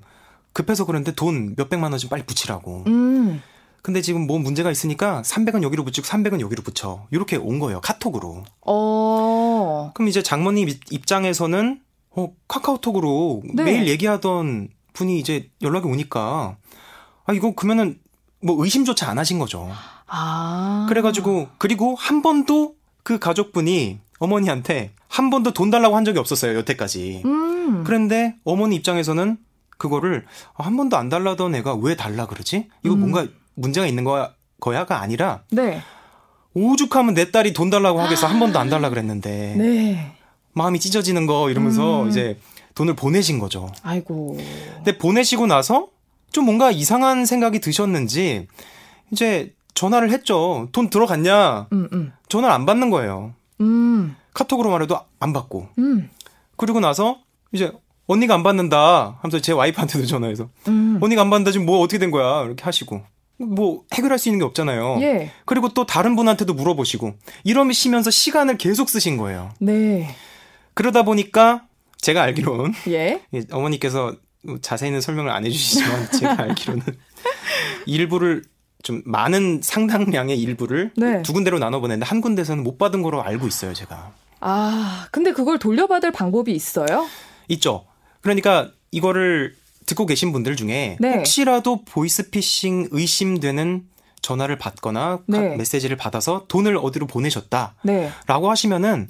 급해서 0.57 0.85
그런데 0.85 1.11
돈 1.13 1.53
몇백만 1.55 1.91
원 1.91 1.99
좀 1.99 2.09
빨리 2.09 2.23
붙이라고. 2.23 2.83
음. 2.87 3.41
근데 3.83 4.01
지금 4.01 4.25
뭐 4.27 4.39
문제가 4.39 4.71
있으니까 4.71 5.21
300원 5.21 5.61
여기로 5.63 5.85
붙이고 5.85 6.05
300원 6.07 6.41
여기로 6.41 6.63
붙여. 6.63 7.05
이렇게 7.11 7.35
온 7.37 7.59
거예요. 7.59 7.79
카톡으로. 7.81 8.43
어. 8.65 9.91
그럼 9.93 10.07
이제 10.09 10.21
장모님 10.23 10.67
입장에서는 10.89 11.79
어, 12.15 12.33
카카오톡으로 12.47 13.43
네. 13.53 13.63
매일 13.63 13.87
얘기하던 13.87 14.69
분이 14.93 15.19
이제 15.19 15.49
연락이 15.61 15.87
오니까 15.87 16.57
아 17.25 17.33
이거 17.33 17.53
그러면은 17.53 17.99
뭐 18.41 18.61
의심조차 18.63 19.09
안 19.09 19.19
하신 19.19 19.37
거죠. 19.39 19.69
아. 20.07 20.87
그래가지고 20.89 21.47
그리고 21.59 21.95
한 21.95 22.21
번도 22.23 22.75
그 23.03 23.19
가족분이 23.19 23.99
어머니한테 24.19 24.91
한 25.07 25.29
번도 25.29 25.51
돈 25.51 25.69
달라고 25.69 25.95
한 25.95 26.03
적이 26.03 26.17
없었어요 26.19 26.57
여태까지. 26.57 27.21
음. 27.25 27.83
그런데 27.85 28.35
어머니 28.43 28.75
입장에서는 28.75 29.37
그거를 29.77 30.25
아, 30.55 30.63
한 30.63 30.77
번도 30.77 30.97
안 30.97 31.09
달라던 31.09 31.55
애가 31.55 31.75
왜 31.75 31.95
달라 31.95 32.25
그러지? 32.25 32.67
이거 32.83 32.93
음. 32.95 32.99
뭔가 32.99 33.27
문제가 33.55 33.87
있는 33.87 34.03
거야, 34.03 34.33
거야가 34.59 34.99
아니라 35.01 35.43
네. 35.51 35.81
오죽하면 36.53 37.13
내 37.13 37.31
딸이 37.31 37.53
돈 37.53 37.69
달라고 37.69 37.99
하겠어 38.01 38.27
한 38.27 38.39
번도 38.39 38.59
안 38.59 38.69
달라 38.69 38.89
그랬는데 38.89 39.55
네. 39.57 40.15
마음이 40.53 40.79
찢어지는 40.79 41.27
거 41.27 41.49
이러면서 41.49 42.03
음. 42.03 42.09
이제 42.09 42.39
돈을 42.75 42.95
보내신 42.95 43.39
거죠. 43.39 43.71
아이고. 43.83 44.37
근데 44.75 44.97
보내시고 44.97 45.47
나서 45.47 45.87
좀 46.31 46.45
뭔가 46.45 46.71
이상한 46.71 47.25
생각이 47.25 47.59
드셨는지 47.59 48.47
이제 49.11 49.53
전화를 49.73 50.11
했죠. 50.11 50.69
돈 50.71 50.89
들어갔냐? 50.89 51.67
음, 51.71 51.87
음. 51.93 52.13
전화를 52.29 52.53
안 52.53 52.65
받는 52.65 52.89
거예요. 52.89 53.33
음. 53.61 54.15
카톡으로 54.33 54.69
말해도 54.71 54.99
안 55.19 55.33
받고. 55.33 55.69
음. 55.79 56.09
그리고 56.55 56.79
나서 56.79 57.19
이제 57.51 57.71
언니가 58.07 58.33
안 58.33 58.43
받는다 58.43 59.17
하면서 59.21 59.39
제 59.39 59.51
와이프한테도 59.51 60.05
전화해서 60.05 60.49
음. 60.67 60.97
언니가 61.01 61.21
안 61.21 61.29
받는다 61.29 61.51
지금 61.51 61.65
뭐 61.65 61.79
어떻게 61.79 61.99
된 61.99 62.09
거야 62.09 62.43
이렇게 62.45 62.63
하시고 62.63 63.03
뭐 63.37 63.83
해결할 63.93 64.17
수 64.17 64.29
있는 64.29 64.39
게 64.39 64.45
없잖아요. 64.45 64.97
예. 65.01 65.31
그리고 65.45 65.69
또 65.69 65.85
다른 65.85 66.15
분한테도 66.15 66.53
물어보시고 66.53 67.13
이러시면서 67.43 68.09
시간을 68.09 68.57
계속 68.57 68.89
쓰신 68.89 69.17
거예요. 69.17 69.51
네. 69.59 70.15
그러다 70.73 71.03
보니까 71.03 71.65
제가 71.99 72.23
알기로는 72.23 72.73
예? 72.89 73.21
어머니께서 73.51 74.15
자세히는 74.61 75.01
설명을 75.01 75.31
안 75.31 75.45
해주시지만 75.45 76.11
제가 76.17 76.43
알기로는 76.43 76.83
일부를 77.85 78.43
좀 78.83 79.01
많은 79.05 79.59
상당량의 79.61 80.39
일부를 80.39 80.91
네. 80.95 81.21
두 81.23 81.33
군데로 81.33 81.59
나눠 81.59 81.79
보냈는데 81.79 82.07
한 82.07 82.21
군데서는 82.21 82.63
못 82.63 82.77
받은 82.77 83.01
거로 83.01 83.21
알고 83.21 83.47
있어요, 83.47 83.73
제가. 83.73 84.13
아, 84.39 85.07
근데 85.11 85.33
그걸 85.33 85.57
돌려받을 85.59 86.11
방법이 86.11 86.53
있어요? 86.53 87.07
있죠. 87.49 87.85
그러니까 88.27 88.71
이거를 88.91 89.55
듣고 89.85 90.05
계신 90.05 90.33
분들 90.33 90.57
중에 90.57 90.97
네. 90.99 91.15
혹시라도 91.15 91.83
보이스피싱 91.85 92.89
의심되는 92.91 93.83
전화를 94.21 94.57
받거나 94.57 95.19
네. 95.27 95.55
메시지를 95.55 95.95
받아서 95.95 96.43
돈을 96.49 96.77
어디로 96.77 97.07
보내셨다라고 97.07 97.73
네. 97.83 98.11
하시면은 98.27 99.09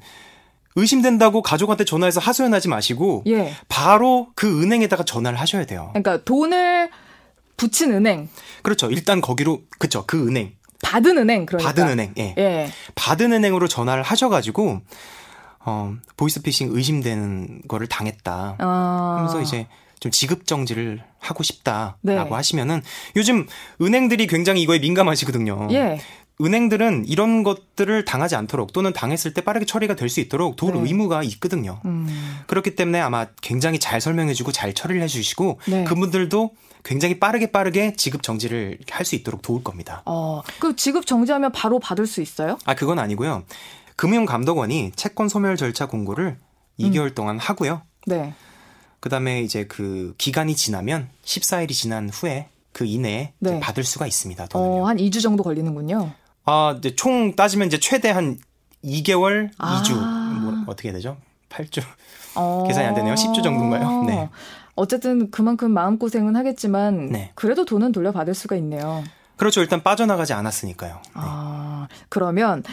의심된다고 0.76 1.42
가족한테 1.42 1.84
전화해서 1.84 2.20
하소연하지 2.20 2.68
마시고 2.68 3.24
예. 3.26 3.56
바로 3.68 4.28
그 4.36 4.62
은행에다가 4.62 5.04
전화를 5.04 5.40
하셔야 5.40 5.66
돼요. 5.66 5.90
그러니까 5.94 6.24
돈을 6.24 6.92
붙인 7.56 7.92
은행. 7.94 8.30
그렇죠. 8.62 8.92
일단 8.92 9.20
거기로 9.20 9.64
그렇죠. 9.80 10.04
그 10.06 10.28
은행. 10.28 10.54
받은 10.84 11.18
은행 11.18 11.48
그러니까. 11.48 11.68
받은 11.68 11.88
은행. 11.90 12.14
예. 12.20 12.36
예. 12.38 12.72
받은 12.94 13.34
은행으로 13.34 13.68
전화를 13.68 14.04
하셔 14.04 14.30
가지고 14.30 14.82
어, 15.68 15.94
보이스피싱 16.16 16.70
의심되는 16.72 17.64
거를 17.68 17.88
당했다. 17.88 18.56
아. 18.58 19.14
하면서 19.18 19.42
이제 19.42 19.68
좀 20.00 20.12
지급 20.14 20.48
정지를 20.48 21.04
하고 21.20 21.44
싶다라고 21.44 21.98
네. 22.04 22.16
하시면은 22.18 22.82
요즘 23.18 23.46
은행들이 23.82 24.28
굉장히 24.28 24.62
이거에 24.62 24.80
민감하시거든요. 24.80 25.68
예. 25.72 26.00
은행들은 26.40 27.06
이런 27.08 27.44
것들을 27.44 28.06
당하지 28.06 28.36
않도록 28.36 28.72
또는 28.72 28.94
당했을 28.94 29.34
때 29.34 29.42
빠르게 29.42 29.66
처리가 29.66 29.96
될 29.96 30.08
수 30.08 30.22
있도록 30.22 30.56
도울 30.56 30.76
네. 30.76 30.82
의무가 30.84 31.22
있거든요. 31.24 31.82
음. 31.84 32.08
그렇기 32.48 32.76
때문에 32.76 33.02
아마 33.02 33.26
굉장히 33.42 33.78
잘 33.80 34.00
설명해주고 34.00 34.54
잘 34.54 34.74
처리를 34.74 35.02
해주시고 35.02 35.60
네. 35.66 35.84
그분들도 35.84 36.52
굉장히 36.86 37.20
빠르게 37.20 37.52
빠르게 37.52 37.94
지급 37.98 38.24
정지를 38.24 38.78
할 38.90 39.04
수 39.06 39.16
있도록 39.16 39.42
도울 39.42 39.64
겁니다. 39.64 40.04
어, 40.06 40.44
그 40.60 40.76
지급 40.78 41.06
정지하면 41.08 41.52
바로 41.52 41.80
받을 41.80 42.06
수 42.08 42.22
있어요? 42.22 42.58
아 42.66 42.74
그건 42.76 43.00
아니고요. 43.00 43.44
금융감독원이 43.98 44.94
채권 44.96 45.28
소멸 45.28 45.58
절차 45.58 45.88
공고를 45.88 46.38
음. 46.38 46.40
2개월 46.80 47.14
동안 47.14 47.38
하고요. 47.40 47.82
네. 48.06 48.34
그다음에 49.00 49.42
이제 49.42 49.66
그 49.66 50.14
기간이 50.18 50.56
지나면 50.56 51.10
14일이 51.26 51.72
지난 51.74 52.10
후에 52.10 52.48
그 52.72 52.86
이내에 52.86 53.34
네. 53.40 53.60
받을 53.60 53.84
수가 53.84 54.08
있습니다. 54.08 54.48
돈을요. 54.48 54.84
어, 54.84 54.88
한 54.88 54.98
2주 54.98 55.22
정도 55.22 55.44
걸리는군요. 55.44 56.12
아, 56.46 56.76
이제 56.78 56.96
총 56.96 57.36
따지면 57.36 57.68
이제 57.68 57.80
최대 57.80 58.10
한 58.10 58.38
2개월, 58.84 59.50
아. 59.58 59.82
2주 59.82 59.96
뭐 59.96 60.64
어떻게 60.68 60.92
되죠? 60.92 61.18
8주. 61.50 61.84
어. 62.36 62.64
계산이 62.68 62.88
안 62.88 62.94
되네요. 62.94 63.16
10주 63.16 63.44
정도인가요? 63.44 64.04
네. 64.04 64.30
어쨌든 64.76 65.32
그만큼 65.32 65.72
마음고생은 65.72 66.36
하겠지만 66.36 67.08
네. 67.08 67.32
그래도 67.34 67.66
돈은 67.66 67.92
돌려받을 67.92 68.36
수가 68.36 68.56
있네요. 68.58 69.04
그렇죠. 69.36 69.62
일단 69.62 69.82
빠져나가지 69.82 70.34
않았으니까요. 70.34 70.94
네. 70.94 71.12
아, 71.16 71.88
그러면 72.10 72.64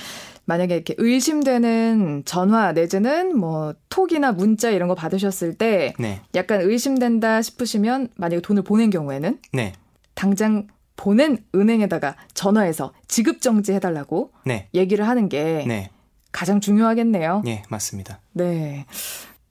만약에 0.46 0.74
이렇게 0.74 0.94
의심되는 0.98 2.24
전화 2.24 2.72
내지는 2.72 3.36
뭐 3.36 3.74
톡이나 3.88 4.32
문자 4.32 4.70
이런 4.70 4.88
거 4.88 4.94
받으셨을 4.94 5.54
때 5.54 5.94
네. 5.98 6.20
약간 6.34 6.60
의심된다 6.60 7.42
싶으시면 7.42 8.08
만약에 8.16 8.40
돈을 8.42 8.62
보낸 8.62 8.90
경우에는 8.90 9.38
네. 9.52 9.72
당장 10.14 10.66
보낸 10.96 11.44
은행에다가 11.54 12.16
전화해서 12.34 12.92
지급 13.08 13.40
정지 13.40 13.72
해 13.72 13.80
달라고 13.80 14.32
네. 14.44 14.68
얘기를 14.74 15.08
하는 15.08 15.28
게 15.28 15.64
네. 15.66 15.90
가장 16.32 16.60
중요하겠네요. 16.60 17.42
네, 17.44 17.62
맞습니다. 17.68 18.20
네. 18.32 18.86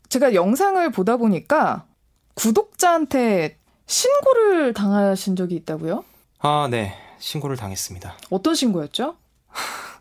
제가 0.10 0.34
영상을 0.34 0.90
보다 0.92 1.18
보니까 1.18 1.86
구독자한테 2.36 3.58
신고를 3.86 4.74
당하신 4.74 5.36
적이 5.36 5.56
있다고요? 5.56 6.04
아, 6.40 6.68
네. 6.70 6.94
신고를 7.20 7.56
당했습니다. 7.58 8.16
어떤 8.30 8.54
신고였죠? 8.54 9.16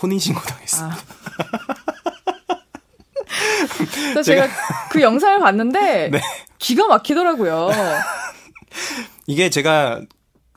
혼인신고 0.00 0.40
당했습니다. 0.40 0.96
아. 0.96 0.98
그래서 4.12 4.22
제가, 4.22 4.48
그 4.90 5.02
영상을 5.02 5.38
봤는데 5.40 6.10
네. 6.12 6.20
기가 6.58 6.86
막히더라고요. 6.86 7.70
이게 9.26 9.50
제가 9.50 10.02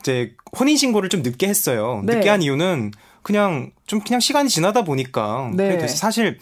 이제 0.00 0.34
혼인 0.58 0.76
신고를 0.76 1.08
좀 1.08 1.22
늦게 1.22 1.48
했어요. 1.48 2.02
네. 2.04 2.16
늦게 2.16 2.28
한 2.28 2.42
이유는 2.42 2.92
그냥 3.22 3.70
좀 3.86 4.00
그냥 4.00 4.20
시간이 4.20 4.48
지나다 4.48 4.82
보니까 4.82 5.50
네. 5.54 5.86
사실 5.86 6.38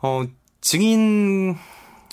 어 0.00 0.24
증인 0.60 1.56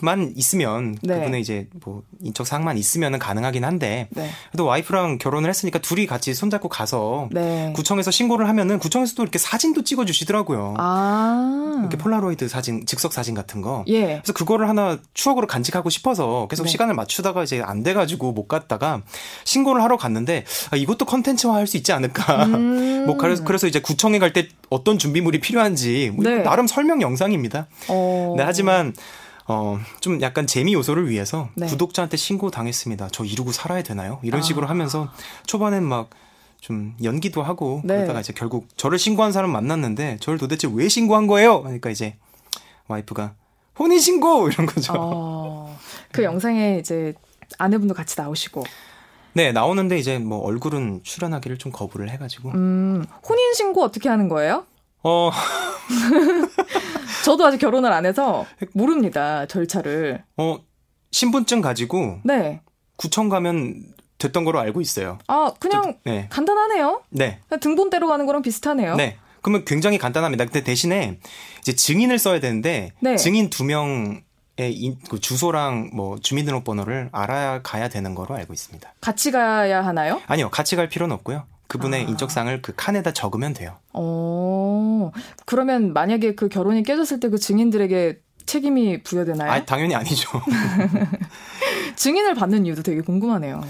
만 0.01 0.33
있으면 0.35 0.95
네. 1.01 1.15
그분의 1.15 1.41
이제 1.41 1.67
뭐 1.83 2.03
인적 2.21 2.45
사항만 2.47 2.77
있으면은 2.77 3.19
가능하긴 3.19 3.63
한데 3.65 4.07
네. 4.11 4.29
그래도 4.51 4.65
와이프랑 4.65 5.17
결혼을 5.17 5.49
했으니까 5.49 5.79
둘이 5.79 6.05
같이 6.07 6.33
손잡고 6.33 6.69
가서 6.69 7.29
네. 7.31 7.73
구청에서 7.75 8.11
신고를 8.11 8.47
하면은 8.49 8.79
구청에서도 8.79 9.21
이렇게 9.21 9.37
사진도 9.39 9.83
찍어 9.83 10.05
주시더라고요. 10.05 10.75
아. 10.77 11.77
이렇게 11.81 11.97
폴라로이드 11.97 12.47
사진, 12.47 12.85
즉석 12.85 13.13
사진 13.13 13.33
같은 13.35 13.61
거. 13.61 13.83
예. 13.87 14.05
그래서 14.21 14.33
그거를 14.33 14.67
하나 14.69 14.97
추억으로 15.13 15.47
간직하고 15.47 15.89
싶어서 15.89 16.47
계속 16.49 16.63
네. 16.63 16.69
시간을 16.69 16.93
맞추다가 16.95 17.43
이제 17.43 17.61
안 17.65 17.79
돼 17.79 17.93
가지고 17.93 18.33
못 18.33 18.47
갔다가 18.49 19.01
신고를 19.45 19.81
하러 19.81 19.95
갔는데 19.95 20.43
아, 20.71 20.75
이것도 20.75 21.05
컨텐츠화 21.05 21.55
할 21.55 21.65
수 21.65 21.77
있지 21.77 21.93
않을까. 21.93 22.45
음. 22.45 23.05
뭐 23.07 23.15
그래서 23.15 23.43
그래서 23.43 23.67
이제 23.67 23.79
구청에 23.79 24.19
갈 24.19 24.33
때 24.33 24.47
어떤 24.69 24.97
준비물이 24.97 25.39
필요한지 25.39 26.11
뭐 26.13 26.23
네. 26.25 26.43
나름 26.43 26.67
설명 26.67 27.01
영상입니다. 27.01 27.67
어. 27.87 28.33
네, 28.37 28.43
하지만 28.43 28.93
어, 29.49 29.79
좀 29.99 30.21
약간 30.21 30.47
재미 30.47 30.73
요소를 30.73 31.09
위해서 31.09 31.49
네. 31.55 31.67
구독자한테 31.67 32.15
신고 32.15 32.49
당했습니다. 32.49 33.09
저 33.11 33.25
이러고 33.25 33.51
살아야 33.51 33.83
되나요? 33.83 34.19
이런 34.23 34.39
아. 34.39 34.43
식으로 34.43 34.67
하면서 34.67 35.11
초반엔 35.45 35.83
막 35.83 36.09
좀 36.61 36.95
연기도 37.03 37.41
하고 37.41 37.81
네. 37.83 37.95
그러다가 37.95 38.19
이제 38.19 38.33
결국 38.33 38.67
저를 38.75 38.99
신고한 38.99 39.31
사람 39.31 39.51
만났는데 39.51 40.17
저를 40.19 40.37
도대체 40.37 40.69
왜 40.71 40.89
신고한 40.89 41.27
거예요? 41.27 41.61
그러니까 41.61 41.89
이제 41.89 42.15
와이프가 42.87 43.33
혼인 43.77 43.99
신고 43.99 44.49
이런 44.51 44.65
거죠. 44.65 44.93
어, 44.95 45.77
그 46.11 46.23
영상에 46.23 46.77
이제 46.79 47.13
아내분도 47.57 47.93
같이 47.93 48.19
나오시고. 48.19 48.63
네, 49.33 49.51
나오는데 49.51 49.97
이제 49.97 50.17
뭐 50.17 50.39
얼굴은 50.39 51.01
출연하기를 51.03 51.57
좀 51.57 51.71
거부를 51.71 52.09
해가지고. 52.09 52.49
음, 52.49 53.05
혼인 53.27 53.53
신고 53.53 53.83
어떻게 53.83 54.09
하는 54.09 54.27
거예요? 54.27 54.65
어. 55.03 55.31
저도 57.23 57.45
아직 57.45 57.57
결혼을 57.57 57.91
안 57.91 58.05
해서 58.05 58.45
모릅니다 58.73 59.45
절차를. 59.45 60.23
어 60.37 60.59
신분증 61.11 61.61
가지고 61.61 62.19
네 62.23 62.61
구청 62.95 63.29
가면 63.29 63.83
됐던 64.17 64.43
거로 64.43 64.59
알고 64.59 64.81
있어요. 64.81 65.17
아 65.27 65.53
그냥 65.59 65.97
네. 66.03 66.27
간단하네요. 66.29 67.01
네. 67.09 67.39
등본대로 67.61 68.07
가는 68.07 68.25
거랑 68.25 68.41
비슷하네요. 68.41 68.95
네. 68.95 69.17
그러면 69.41 69.63
굉장히 69.65 69.97
간단합니다. 69.97 70.45
근데 70.45 70.63
대신에 70.63 71.19
이제 71.61 71.73
증인을 71.73 72.19
써야 72.19 72.39
되는데 72.39 72.91
네. 72.99 73.15
증인 73.15 73.49
두 73.49 73.63
명의 73.63 74.21
그 75.09 75.19
주소랑 75.19 75.91
뭐 75.93 76.19
주민등록번호를 76.19 77.09
알아야 77.13 77.61
가야 77.61 77.87
되는 77.87 78.13
거로 78.15 78.35
알고 78.35 78.53
있습니다. 78.53 78.93
같이 78.99 79.31
가야 79.31 79.85
하나요? 79.85 80.21
아니요, 80.27 80.49
같이 80.49 80.75
갈 80.75 80.89
필요는 80.89 81.15
없고요. 81.15 81.45
그분의 81.69 82.05
아. 82.05 82.09
인적사항을 82.09 82.61
그 82.61 82.73
칸에다 82.75 83.13
적으면 83.13 83.53
돼요. 83.53 83.77
어, 83.93 85.11
그러면 85.45 85.93
만약에 85.93 86.35
그 86.35 86.49
결혼이 86.49 86.83
깨졌을 86.83 87.19
때 87.21 87.29
그 87.29 87.37
증인들에게 87.37 88.19
책임이 88.47 89.03
부여되나요? 89.03 89.51
아, 89.51 89.63
당연히 89.65 89.93
아니죠. 89.93 90.27
증인을 91.95 92.33
받는 92.33 92.65
이유도 92.65 92.81
되게 92.81 93.01
궁금하네요. 93.01 93.61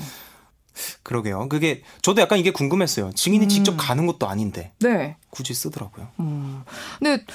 그러게요. 1.03 1.49
그게 1.49 1.83
저도 2.01 2.21
약간 2.21 2.39
이게 2.39 2.51
궁금했어요. 2.51 3.11
증인이 3.13 3.45
음. 3.45 3.49
직접 3.49 3.75
가는 3.75 4.05
것도 4.07 4.29
아닌데. 4.29 4.71
네. 4.79 5.17
굳이 5.29 5.53
쓰더라고요. 5.53 6.07
음. 6.21 6.63
근데 6.99 7.25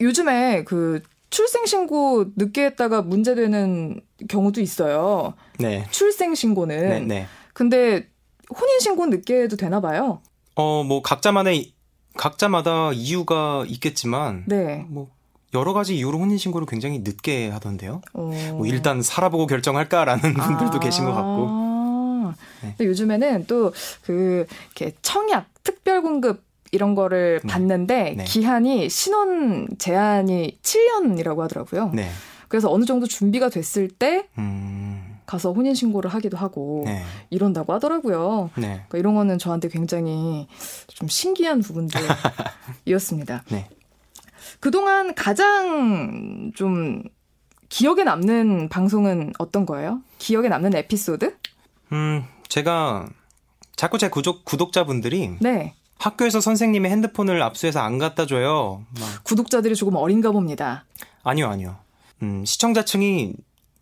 요즘에 0.00 0.64
그 0.64 1.02
출생신고 1.28 2.32
늦게 2.36 2.64
했다가 2.64 3.02
문제되는 3.02 4.00
경우도 4.28 4.62
있어요. 4.62 5.34
네. 5.58 5.86
출생신고는. 5.90 6.88
네, 6.88 7.00
네. 7.00 7.26
근데 7.52 8.08
혼인신고는 8.58 9.18
늦게 9.18 9.42
해도 9.42 9.56
되나 9.56 9.80
봐요. 9.80 10.20
어, 10.54 10.82
뭐, 10.84 11.02
각자만의, 11.02 11.72
각자마다 12.16 12.92
이유가 12.92 13.64
있겠지만, 13.66 14.44
네. 14.46 14.84
뭐, 14.88 15.08
여러 15.54 15.72
가지 15.72 15.96
이유로 15.96 16.18
혼인신고를 16.18 16.66
굉장히 16.66 16.98
늦게 16.98 17.48
하던데요. 17.50 18.02
어... 18.12 18.54
뭐 18.54 18.66
일단 18.66 19.02
살아보고 19.02 19.46
결정할까라는 19.46 20.40
아... 20.40 20.46
분들도 20.46 20.80
계신 20.80 21.04
것 21.04 21.12
같고. 21.12 22.32
네. 22.62 22.74
근데 22.76 22.86
요즘에는 22.86 23.46
또 23.46 23.72
그, 24.02 24.46
이렇게 24.74 24.96
청약, 25.00 25.46
특별 25.62 26.02
공급 26.02 26.42
이런 26.72 26.96
거를 26.96 27.40
네. 27.44 27.52
받는데 27.52 28.14
네. 28.16 28.24
기한이 28.24 28.88
신혼 28.88 29.68
제한이 29.78 30.58
7년이라고 30.62 31.38
하더라고요. 31.38 31.92
네. 31.94 32.10
그래서 32.48 32.70
어느 32.70 32.84
정도 32.84 33.06
준비가 33.06 33.48
됐을 33.48 33.88
때 33.88 34.26
음... 34.38 34.83
가서 35.26 35.52
혼인 35.52 35.74
신고를 35.74 36.12
하기도 36.12 36.36
하고 36.36 36.82
네. 36.84 37.02
이런다고 37.30 37.72
하더라고요. 37.72 38.50
네. 38.56 38.66
그러니까 38.66 38.98
이런 38.98 39.14
거는 39.14 39.38
저한테 39.38 39.68
굉장히 39.68 40.46
좀 40.88 41.08
신기한 41.08 41.60
부분들이었습니다. 41.60 43.44
네. 43.50 43.68
그동안 44.60 45.14
가장 45.14 46.52
좀 46.54 47.02
기억에 47.68 48.04
남는 48.04 48.68
방송은 48.68 49.32
어떤 49.38 49.66
거예요? 49.66 50.00
기억에 50.18 50.48
남는 50.48 50.76
에피소드? 50.76 51.36
음, 51.92 52.24
제가 52.48 53.06
자꾸 53.76 53.98
제 53.98 54.08
구독, 54.08 54.44
구독자분들이 54.44 55.36
네. 55.40 55.74
학교에서 55.98 56.40
선생님의 56.40 56.90
핸드폰을 56.90 57.42
압수해서 57.42 57.80
안 57.80 57.98
갖다 57.98 58.26
줘요. 58.26 58.84
막. 59.00 59.24
구독자들이 59.24 59.74
조금 59.74 59.96
어린가 59.96 60.30
봅니다. 60.32 60.84
아니요, 61.22 61.48
아니요. 61.48 61.76
음, 62.22 62.44
시청자층이 62.44 63.34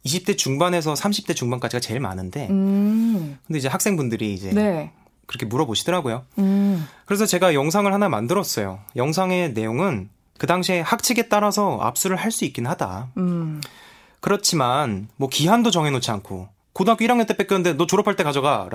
20대 0.04 0.36
중반에서 0.36 0.94
30대 0.94 1.34
중반까지가 1.36 1.80
제일 1.80 2.00
많은데, 2.00 2.48
음. 2.50 3.38
근데 3.46 3.58
이제 3.58 3.68
학생분들이 3.68 4.34
이제 4.34 4.50
네. 4.50 4.90
그렇게 5.26 5.46
물어보시더라고요. 5.46 6.24
음. 6.38 6.86
그래서 7.06 7.24
제가 7.26 7.54
영상을 7.54 7.90
하나 7.92 8.08
만들었어요. 8.08 8.80
영상의 8.96 9.52
내용은 9.52 10.08
그 10.38 10.46
당시에 10.46 10.80
학칙에 10.80 11.28
따라서 11.28 11.78
압수를 11.80 12.16
할 12.16 12.32
수 12.32 12.44
있긴 12.44 12.66
하다. 12.66 13.10
음. 13.16 13.60
그렇지만 14.20 15.08
뭐 15.16 15.28
기한도 15.28 15.70
정해놓지 15.70 16.10
않고 16.10 16.48
고등학교 16.72 17.04
1학년 17.04 17.26
때 17.26 17.36
뺏겼는데 17.36 17.74
너 17.74 17.86
졸업할 17.86 18.16
때 18.16 18.24
가져가 18.24 18.68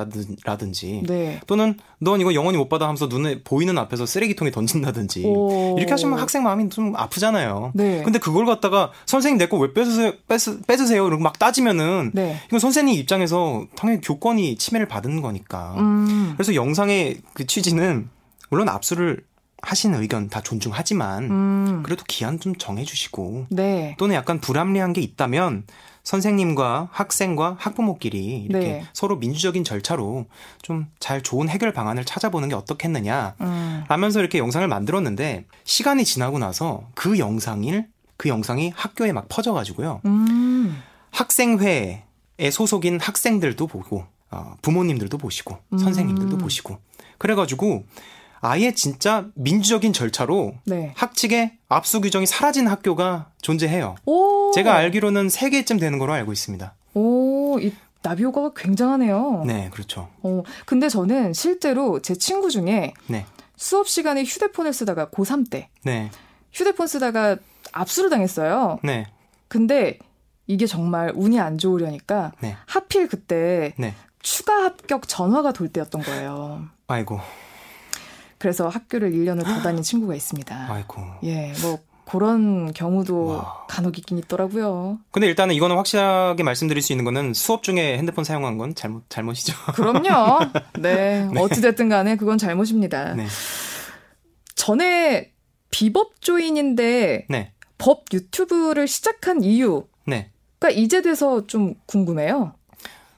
라든지 0.45 1.01
네. 1.07 1.39
또는 1.47 1.77
넌 1.99 2.21
이거 2.21 2.33
영원히 2.35 2.57
못 2.57 2.69
받아 2.69 2.85
하면서 2.85 3.07
눈에 3.07 3.41
보이는 3.43 3.75
앞에서 3.77 4.05
쓰레기통에 4.05 4.51
던진다든지 4.51 5.23
오. 5.25 5.75
이렇게 5.77 5.91
하시면 5.91 6.19
학생 6.19 6.43
마음이 6.43 6.69
좀 6.69 6.95
아프잖아요. 6.95 7.71
네. 7.73 8.03
근데 8.03 8.19
그걸 8.19 8.45
갖다가 8.45 8.91
선생님 9.07 9.39
내 9.39 9.47
거 9.47 9.57
왜 9.57 9.73
뺏으세요? 9.73 10.13
뺏으, 10.27 10.85
세요 10.87 11.07
이러고 11.07 11.23
막 11.23 11.39
따지면은 11.39 12.11
네. 12.13 12.39
이건 12.47 12.59
선생님 12.59 12.95
입장에서 12.99 13.65
당연히 13.75 14.01
교권이 14.01 14.57
침해를 14.57 14.87
받은 14.87 15.21
거니까. 15.21 15.73
음. 15.77 16.33
그래서 16.37 16.53
영상의 16.53 17.17
그 17.33 17.47
취지는 17.47 18.09
물론 18.49 18.69
압수를 18.69 19.23
하시는 19.63 19.99
의견 19.99 20.29
다 20.29 20.41
존중하지만 20.41 21.23
음. 21.23 21.83
그래도 21.83 22.03
기한 22.07 22.39
좀 22.39 22.55
정해주시고 22.55 23.47
네. 23.49 23.95
또는 23.97 24.15
약간 24.15 24.39
불합리한 24.39 24.93
게 24.93 25.01
있다면 25.01 25.63
선생님과 26.07 26.87
학생과 26.93 27.57
학부모끼리 27.59 28.45
이렇게 28.49 28.65
네. 28.65 28.85
서로 28.93 29.17
민주적인 29.17 29.65
절차로 29.65 30.25
좀 30.61 30.87
잘 30.99 31.21
좋은 31.21 31.49
해결 31.49 31.73
방안을 31.73 32.05
찾아보는 32.05 32.47
게 32.49 32.55
어떻겠느냐 32.55 33.35
음. 33.41 33.83
라면서 33.89 34.19
이렇게 34.19 34.39
영상을 34.39 34.65
만들었는데 34.67 35.45
시간이 35.65 36.05
지나고 36.05 36.39
나서 36.39 36.87
그 36.95 37.19
영상일 37.19 37.87
그 38.15 38.29
영상이 38.29 38.71
학교에 38.75 39.11
막 39.11 39.27
퍼져가지고요 39.29 40.01
음. 40.05 40.81
학생회에 41.11 42.51
소속인 42.51 42.99
학생들도 43.01 43.67
보고 43.67 44.05
어, 44.31 44.55
부모님들도 44.61 45.17
보시고 45.17 45.57
음. 45.73 45.77
선생님들도 45.77 46.37
보시고 46.37 46.77
그래가지고 47.17 47.85
아예 48.41 48.73
진짜 48.73 49.27
민주적인 49.35 49.93
절차로 49.93 50.55
네. 50.65 50.93
학칙의 50.95 51.57
압수 51.69 52.01
규정이 52.01 52.25
사라진 52.25 52.67
학교가 52.67 53.31
존재해요. 53.41 53.95
오. 54.05 54.51
제가 54.53 54.75
알기로는 54.75 55.29
세 55.29 55.49
개쯤 55.49 55.77
되는 55.79 55.97
걸로 55.99 56.13
알고 56.13 56.31
있습니다. 56.31 56.73
오, 56.93 57.59
이 57.59 57.73
나비 58.01 58.23
효과가 58.23 58.51
굉장하네요. 58.55 59.43
네, 59.45 59.69
그렇죠. 59.71 60.09
어, 60.21 60.43
근데 60.65 60.87
저는 60.89 61.33
실제로 61.33 61.99
제 62.01 62.15
친구 62.15 62.49
중에 62.49 62.93
네. 63.07 63.25
수업 63.55 63.87
시간에 63.87 64.23
휴대폰을 64.23 64.71
쓰다가 64.71 65.09
고3 65.09 65.49
때 65.49 65.69
네. 65.83 66.09
휴대폰 66.53 66.87
쓰다가 66.87 67.37
압수를 67.73 68.09
당했어요. 68.09 68.79
네. 68.83 69.05
근데 69.47 69.99
이게 70.45 70.65
정말 70.65 71.11
운이 71.15 71.39
안 71.39 71.57
좋으려니까 71.57 72.31
네. 72.39 72.55
하필 72.65 73.07
그때 73.07 73.73
네. 73.77 73.93
추가 74.21 74.63
합격 74.63 75.07
전화가 75.07 75.51
돌 75.51 75.69
때였던 75.69 76.01
거예요. 76.01 76.65
아이고. 76.87 77.19
그래서 78.37 78.67
학교를 78.67 79.11
1년을 79.11 79.43
더 79.43 79.61
다닌 79.61 79.81
친구가 79.81 80.15
있습니다. 80.15 80.67
아이고. 80.69 81.01
예, 81.23 81.53
뭐 81.61 81.79
그런 82.05 82.71
경우도 82.71 83.25
와. 83.25 83.65
간혹 83.67 83.97
있긴 83.97 84.17
있더라고요. 84.19 84.99
근데 85.11 85.27
일단은 85.27 85.53
이거는 85.55 85.75
확실하게 85.75 86.43
말씀드릴 86.43 86.81
수 86.81 86.93
있는 86.93 87.03
거는 87.03 87.33
수업 87.33 87.63
중에 87.63 87.97
핸드폰 87.97 88.23
사용한 88.23 88.57
건 88.57 88.75
잘못 88.75 89.03
잘못이죠. 89.09 89.53
그럼요. 89.73 90.39
네. 90.79 91.25
네. 91.25 91.39
어찌 91.39 91.61
됐든 91.61 91.89
간에 91.89 92.15
그건 92.15 92.37
잘못입니다. 92.37 93.13
네. 93.15 93.27
전에 94.55 95.33
비법 95.69 96.21
조인인데 96.21 97.25
네. 97.29 97.51
법 97.77 98.05
유튜브를 98.13 98.87
시작한 98.87 99.43
이유. 99.43 99.85
네. 100.05 100.31
그러니까 100.59 100.81
이제 100.81 101.01
돼서 101.01 101.45
좀 101.45 101.75
궁금해요. 101.85 102.53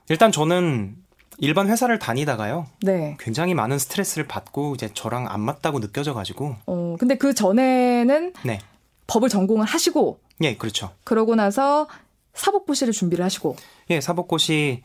일단 0.10 0.32
저는 0.32 0.96
일반 1.40 1.68
회사를 1.70 2.00
다니다가요. 2.00 2.68
네. 2.82 3.16
굉장히 3.20 3.54
많은 3.54 3.80
스트레스를 3.80 4.28
받고 4.28 4.76
이제 4.76 4.90
저랑 4.94 5.28
안 5.30 5.40
맞다고 5.42 5.80
느껴져 5.80 6.14
가지고. 6.14 6.56
어, 6.66 6.96
근데 7.00 7.16
그 7.16 7.34
전에는 7.34 8.34
네. 8.44 8.60
법을 9.08 9.30
전공을 9.30 9.66
하시고 9.66 10.20
예, 10.42 10.56
그렇죠. 10.56 10.92
그러고 11.04 11.36
나서 11.36 11.88
사법고시를 12.34 12.94
준비를 12.94 13.24
하시고. 13.26 13.56
예, 13.90 14.02
사법고시 14.02 14.84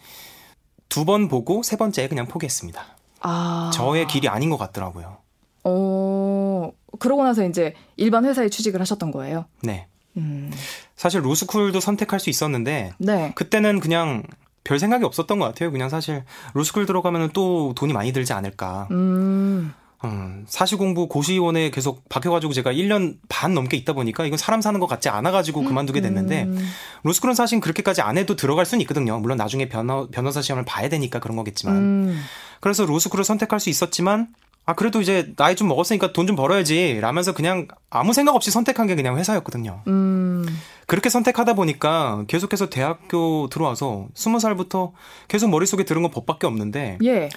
두 0.88 1.04
번 1.04 1.28
보고 1.28 1.62
세 1.64 1.76
번째 1.76 2.06
그냥 2.08 2.26
포기했습니다. 2.26 2.84
아. 3.20 3.70
저의 3.74 4.06
길이 4.06 4.28
아닌 4.28 4.48
것 4.50 4.56
같더라고요. 4.56 5.16
어, 5.64 6.70
그러고 7.00 7.24
나서 7.24 7.44
이제 7.44 7.74
일반 7.96 8.24
회사에 8.24 8.48
취직을 8.48 8.80
하셨던 8.80 9.10
거예요? 9.10 9.46
네. 9.62 9.86
음. 10.16 10.52
사실 10.94 11.24
로스쿨도 11.24 11.80
선택할 11.80 12.20
수 12.20 12.30
있었는데 12.30 12.92
네. 12.98 13.32
그때는 13.34 13.80
그냥 13.80 14.22
별 14.64 14.78
생각이 14.78 15.04
없었던 15.04 15.38
것 15.38 15.44
같아요. 15.46 15.70
그냥 15.70 15.88
사실 15.88 16.24
로스쿨 16.54 16.86
들어가면 16.86 17.30
또 17.32 17.74
돈이 17.76 17.92
많이 17.92 18.12
들지 18.12 18.32
않을까. 18.32 18.88
음. 18.90 19.74
음, 20.04 20.44
사시 20.46 20.76
공부 20.76 21.08
고시원에 21.08 21.70
계속 21.70 22.06
박혀가지고 22.08 22.52
제가 22.52 22.72
1년 22.72 23.16
반 23.28 23.54
넘게 23.54 23.76
있다 23.78 23.94
보니까 23.94 24.26
이건 24.26 24.36
사람 24.36 24.60
사는 24.60 24.78
것 24.78 24.86
같지 24.86 25.08
않아가지고 25.08 25.60
음. 25.60 25.66
그만두게 25.66 26.02
됐는데 26.02 26.44
음. 26.44 26.68
로스쿨은 27.04 27.34
사실 27.34 27.60
그렇게까지 27.60 28.02
안 28.02 28.18
해도 28.18 28.36
들어갈 28.36 28.66
수는 28.66 28.82
있거든요. 28.82 29.18
물론 29.18 29.38
나중에 29.38 29.68
변호, 29.68 30.08
변호사 30.10 30.42
시험을 30.42 30.64
봐야 30.64 30.88
되니까 30.88 31.20
그런 31.20 31.36
거겠지만. 31.36 31.76
음. 31.76 32.22
그래서 32.60 32.84
로스쿨을 32.84 33.24
선택할 33.24 33.60
수 33.60 33.70
있었지만 33.70 34.28
아 34.66 34.74
그래도 34.74 35.00
이제 35.02 35.32
나이 35.36 35.56
좀 35.56 35.68
먹었으니까 35.68 36.12
돈 36.12 36.26
좀 36.26 36.36
벌어야지 36.36 36.98
라면서 37.00 37.32
그냥 37.34 37.68
아무 37.90 38.12
생각 38.14 38.34
없이 38.34 38.50
선택한 38.50 38.86
게 38.86 38.94
그냥 38.94 39.18
회사였거든요. 39.18 39.82
음. 39.88 40.46
그렇게 40.86 41.08
선택하다 41.10 41.52
보니까 41.54 42.24
계속해서 42.28 42.70
대학교 42.70 43.48
들어와서 43.50 44.08
스무 44.14 44.38
살부터 44.40 44.92
계속 45.28 45.48
머릿속에 45.50 45.84
들은 45.84 46.00
건 46.02 46.10
법밖에 46.10 46.46
없는데 46.46 46.98
예. 47.04 47.28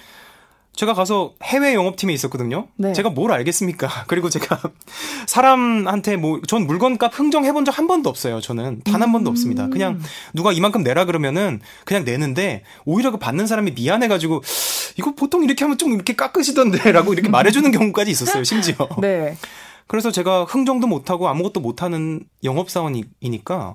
제가 0.78 0.94
가서 0.94 1.32
해외 1.42 1.74
영업팀에 1.74 2.12
있었거든요. 2.12 2.68
네. 2.76 2.92
제가 2.92 3.10
뭘 3.10 3.32
알겠습니까? 3.32 3.88
그리고 4.06 4.30
제가 4.30 4.60
사람한테 5.26 6.14
뭐 6.16 6.40
전 6.46 6.68
물건값 6.68 7.18
흥정해 7.18 7.50
본 7.52 7.64
적 7.64 7.76
한 7.76 7.88
번도 7.88 8.08
없어요. 8.08 8.40
저는 8.40 8.82
단 8.84 9.02
한 9.02 9.10
번도 9.10 9.28
없습니다. 9.28 9.64
음. 9.64 9.70
그냥 9.70 10.00
누가 10.34 10.52
이만큼 10.52 10.84
내라 10.84 11.04
그러면은 11.04 11.60
그냥 11.84 12.04
내는데 12.04 12.62
오히려 12.84 13.10
그 13.10 13.16
받는 13.18 13.48
사람이 13.48 13.72
미안해 13.72 14.06
가지고 14.06 14.40
이거 14.96 15.16
보통 15.16 15.42
이렇게 15.42 15.64
하면 15.64 15.78
좀 15.78 15.94
이렇게 15.94 16.14
깎으시던데라고 16.14 17.12
이렇게 17.14 17.28
말해 17.28 17.50
주는 17.50 17.72
경우까지 17.72 18.12
있었어요. 18.12 18.44
심지어. 18.44 18.88
네. 19.02 19.36
그래서 19.88 20.12
제가 20.12 20.44
흥정도 20.44 20.86
못 20.86 21.10
하고 21.10 21.26
아무것도 21.28 21.58
못 21.58 21.82
하는 21.82 22.20
영업 22.44 22.70
사원이니까 22.70 23.74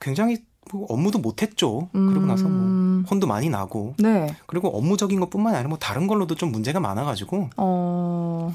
굉장히 0.00 0.38
뭐 0.72 0.86
업무도 0.88 1.18
못했죠. 1.18 1.88
음. 1.94 2.08
그러고 2.08 2.26
나서 2.26 2.44
뭐 2.48 3.04
혼도 3.10 3.26
많이 3.26 3.48
나고. 3.48 3.94
네. 3.98 4.34
그리고 4.46 4.76
업무적인 4.76 5.18
것뿐만 5.20 5.54
아니라 5.54 5.68
뭐 5.68 5.78
다른 5.78 6.06
걸로도 6.06 6.34
좀 6.34 6.52
문제가 6.52 6.80
많아가지고. 6.80 7.50
어. 7.56 8.52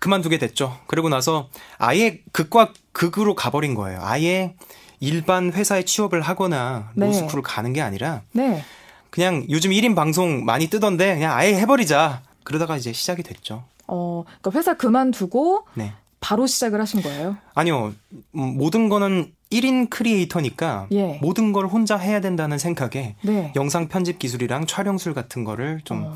그만두게 0.00 0.38
됐죠. 0.38 0.76
그리고 0.86 1.08
나서 1.08 1.48
아예 1.78 2.20
극과 2.32 2.72
극으로 2.92 3.34
가버린 3.34 3.74
거예요. 3.74 4.00
아예 4.02 4.54
일반 5.00 5.52
회사에 5.52 5.84
취업을 5.84 6.20
하거나 6.20 6.90
네. 6.94 7.06
로스쿨을 7.06 7.42
가는 7.42 7.72
게 7.72 7.80
아니라 7.80 8.22
네. 8.32 8.62
그냥 9.10 9.46
요즘 9.48 9.70
1인 9.70 9.94
방송 9.94 10.44
많이 10.44 10.66
뜨던데 10.68 11.14
그냥 11.14 11.32
아예 11.36 11.54
해버리자. 11.54 12.22
그러다가 12.42 12.76
이제 12.76 12.92
시작이 12.92 13.22
됐죠. 13.22 13.64
어, 13.86 14.24
그러니까 14.26 14.58
회사 14.58 14.74
그만두고 14.74 15.66
네. 15.74 15.92
바로 16.20 16.46
시작을 16.46 16.80
하신 16.80 17.02
거예요? 17.02 17.36
아니요. 17.54 17.92
음, 18.34 18.56
모든 18.56 18.88
거는 18.88 19.32
1인 19.54 19.88
크리에이터니까 19.88 20.88
예. 20.92 21.18
모든 21.22 21.52
걸 21.52 21.66
혼자 21.66 21.96
해야 21.96 22.20
된다는 22.20 22.58
생각에 22.58 23.16
네. 23.22 23.52
영상 23.56 23.88
편집 23.88 24.18
기술이랑 24.18 24.66
촬영술 24.66 25.14
같은 25.14 25.44
거를 25.44 25.80
좀 25.84 26.04
어. 26.06 26.14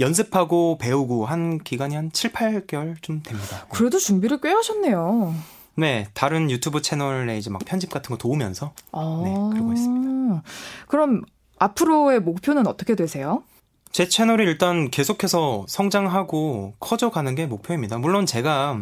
연습하고 0.00 0.78
배우고 0.78 1.26
한 1.26 1.58
기간이 1.58 1.94
한 1.94 2.10
7, 2.12 2.32
8개월 2.32 3.00
좀 3.02 3.22
됩니다. 3.22 3.66
그래도 3.70 3.98
준비를 3.98 4.40
꽤 4.40 4.50
하셨네요. 4.50 5.34
네, 5.76 6.08
다른 6.12 6.50
유튜브 6.50 6.82
채널에 6.82 7.38
이제 7.38 7.50
막 7.50 7.62
편집 7.64 7.90
같은 7.90 8.10
거 8.10 8.16
도우면서 8.16 8.72
아. 8.92 9.22
네, 9.24 9.32
그러고 9.52 9.72
있습니다. 9.72 10.42
그럼 10.88 11.22
앞으로의 11.58 12.20
목표는 12.20 12.66
어떻게 12.66 12.94
되세요? 12.94 13.44
제 13.92 14.08
채널이 14.08 14.42
일단 14.44 14.90
계속해서 14.90 15.66
성장하고 15.68 16.74
커져가는 16.80 17.34
게 17.34 17.46
목표입니다. 17.46 17.98
물론 17.98 18.26
제가 18.26 18.80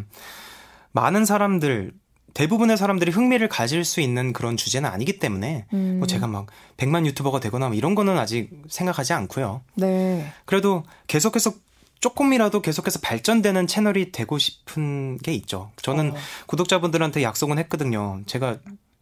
많은 0.92 1.24
사람들 1.24 1.92
대부분의 2.34 2.76
사람들이 2.76 3.10
흥미를 3.10 3.48
가질 3.48 3.84
수 3.84 4.00
있는 4.00 4.32
그런 4.32 4.56
주제는 4.56 4.88
아니기 4.88 5.18
때문에 5.18 5.66
음. 5.72 5.96
뭐 5.98 6.06
제가 6.06 6.26
막 6.26 6.46
100만 6.76 7.06
유튜버가 7.06 7.40
되거나 7.40 7.68
뭐 7.68 7.76
이런 7.76 7.94
거는 7.94 8.18
아직 8.18 8.50
생각하지 8.68 9.12
않고요. 9.12 9.62
네. 9.74 10.32
그래도 10.44 10.84
계속해서 11.06 11.52
조금이라도 12.00 12.62
계속해서 12.62 13.00
발전되는 13.00 13.66
채널이 13.66 14.10
되고 14.12 14.38
싶은 14.38 15.18
게 15.18 15.32
있죠. 15.34 15.70
저는 15.82 16.12
어. 16.12 16.14
구독자분들한테 16.46 17.22
약속은 17.22 17.58
했거든요. 17.58 18.20
제가 18.26 18.58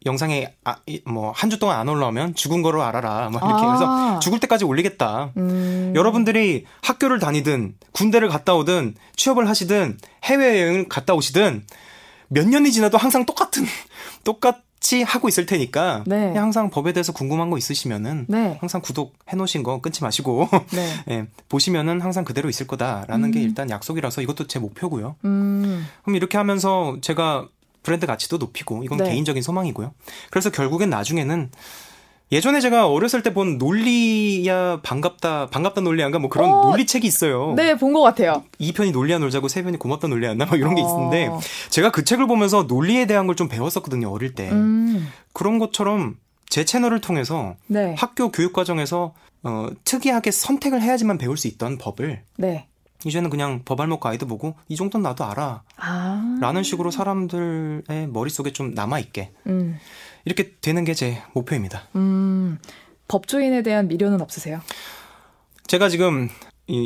영상에 0.07 0.55
아, 0.65 0.77
뭐한 1.07 1.51
주 1.51 1.59
동안 1.59 1.79
안 1.79 1.89
올라오면 1.89 2.35
죽은 2.35 2.63
거로 2.63 2.83
알아라. 2.83 3.31
뭐 3.31 3.41
이렇게 3.41 3.63
아. 3.65 3.73
해서 3.73 4.19
죽을 4.21 4.41
때까지 4.41 4.65
올리겠다. 4.65 5.33
음. 5.37 5.93
여러분들이 5.95 6.67
학교를 6.83 7.19
다니든 7.19 7.75
군대를 7.93 8.29
갔다 8.29 8.55
오든 8.55 8.95
취업을 9.17 9.49
하시든 9.49 9.99
해외여행을 10.25 10.89
갔다 10.89 11.15
오시든 11.15 11.65
몇 12.29 12.49
년이 12.49 12.73
지나도 12.73 12.99
항상 12.99 13.27
똑같은 13.27 13.65
똑같이 14.25 15.03
하고 15.03 15.29
있을 15.29 15.47
테니까 15.47 16.05
네. 16.07 16.35
항상 16.35 16.71
법에 16.71 16.93
대해서 16.93 17.13
궁금한 17.13 17.51
거 17.51 17.59
있으시면은 17.59 18.27
네. 18.29 18.57
항상 18.61 18.81
구독해 18.81 19.37
놓으신 19.37 19.63
거 19.63 19.81
끊지 19.81 20.03
마시고 20.03 20.49
네. 20.73 20.89
네, 21.07 21.27
보시면은 21.49 22.01
항상 22.01 22.25
그대로 22.25 22.49
있을 22.49 22.67
거다라는 22.67 23.29
음. 23.29 23.31
게 23.33 23.41
일단 23.41 23.71
약속이라서 23.71 24.23
이것도 24.23 24.47
제 24.47 24.59
목표고요. 24.59 25.17
음. 25.25 25.87
그럼 26.03 26.17
이렇게 26.17 26.39
하면서 26.39 26.97
제가 27.01 27.49
브랜드 27.83 28.07
가치도 28.07 28.37
높이고 28.39 28.85
이건 28.85 28.99
네. 28.99 29.11
개인적인 29.11 29.43
소망이고요. 29.43 29.93
그래서 30.31 30.51
결국엔 30.51 30.91
나중에는 30.91 31.51
예전에 32.31 32.61
제가 32.61 32.89
어렸을 32.89 33.23
때 33.23 33.33
본 33.33 33.57
논리야 33.59 34.81
반갑다 34.83 35.47
반갑다 35.47 35.81
논리야인가 35.81 36.19
뭐 36.19 36.29
그런 36.29 36.51
어, 36.51 36.63
논리책이 36.65 37.07
있어요. 37.07 37.55
네, 37.57 37.75
본 37.77 37.93
것 37.95 38.03
같아요. 38.03 38.43
2편이 38.61 38.93
논리야 38.93 39.19
놀자고 39.19 39.47
3편이 39.47 39.79
고맙다 39.79 40.09
놀리야였나 40.09 40.45
뭐 40.47 40.57
이런 40.59 40.75
게 40.75 40.83
어. 40.83 40.87
있는데 40.89 41.31
제가 41.71 41.91
그 41.91 42.05
책을 42.05 42.27
보면서 42.27 42.65
논리에 42.65 43.07
대한 43.07 43.27
걸 43.27 43.35
좀 43.37 43.49
배웠었거든요 43.49 44.11
어릴 44.11 44.35
때. 44.35 44.51
음. 44.51 45.09
그런 45.33 45.59
것처럼 45.59 46.17
제 46.51 46.65
채널을 46.65 47.01
통해서 47.01 47.55
네. 47.67 47.95
학교 47.97 48.31
교육 48.33 48.53
과정에서 48.53 49.15
어, 49.45 49.69
특이하게 49.85 50.31
선택을 50.31 50.83
해야지만 50.83 51.17
배울 51.19 51.37
수 51.37 51.47
있던 51.49 51.79
법을 51.79 52.23
네. 52.37 52.67
이제는 53.05 53.31
그냥 53.31 53.63
법알목 53.65 54.01
가이드 54.01 54.27
보고 54.27 54.55
이 54.69 54.75
정도는 54.75 55.03
나도 55.05 55.25
알아. 55.25 55.63
아. 55.77 56.39
라는 56.41 56.63
식으로 56.65 56.91
사람들의 56.91 58.09
머릿속에 58.09 58.53
좀 58.53 58.75
남아 58.75 58.99
있게. 58.99 59.31
음. 59.47 59.79
이렇게 60.29 60.53
되는 60.61 60.85
게 60.85 60.93
제 60.95 61.23
목표입니다. 61.33 61.85
음, 61.97 62.59
법조인에 63.09 63.63
대한 63.63 63.89
미련은 63.89 64.21
없으세요? 64.21 64.61
제가 65.67 65.89
지금 65.89 66.29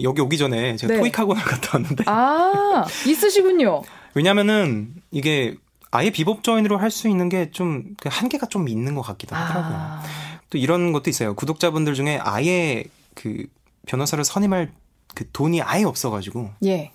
여기 0.05 0.21
오기 0.21 0.39
전에 0.39 0.77
제가 0.77 0.95
네. 0.95 1.01
토익 1.01 1.19
학원을 1.19 1.43
갔다 1.45 1.71
왔는데. 1.79 2.05
아, 2.07 2.85
있으시군요. 3.07 3.83
왜냐면은 4.15 4.95
이게 5.11 5.57
아예 5.91 6.11
비법조인으로 6.11 6.79
할 6.79 6.91
수 6.91 7.09
있는 7.09 7.29
게좀그 7.29 8.09
한계가 8.11 8.47
좀 8.47 8.69
있는 8.69 8.95
것 8.95 9.03
같기도 9.03 9.35
하더라고요. 9.35 9.77
아. 9.77 10.03
또 10.51 10.59
이런 10.59 10.93
것도 10.93 11.11
있어요. 11.11 11.35
구독자분들 11.35 11.95
중에 11.95 12.19
아예 12.23 12.85
그 13.15 13.47
변호사를 13.87 14.23
선임할 14.25 14.71
그 15.15 15.25
돈이 15.33 15.61
아예 15.63 15.85
없어가지고. 15.85 16.51
예. 16.67 16.93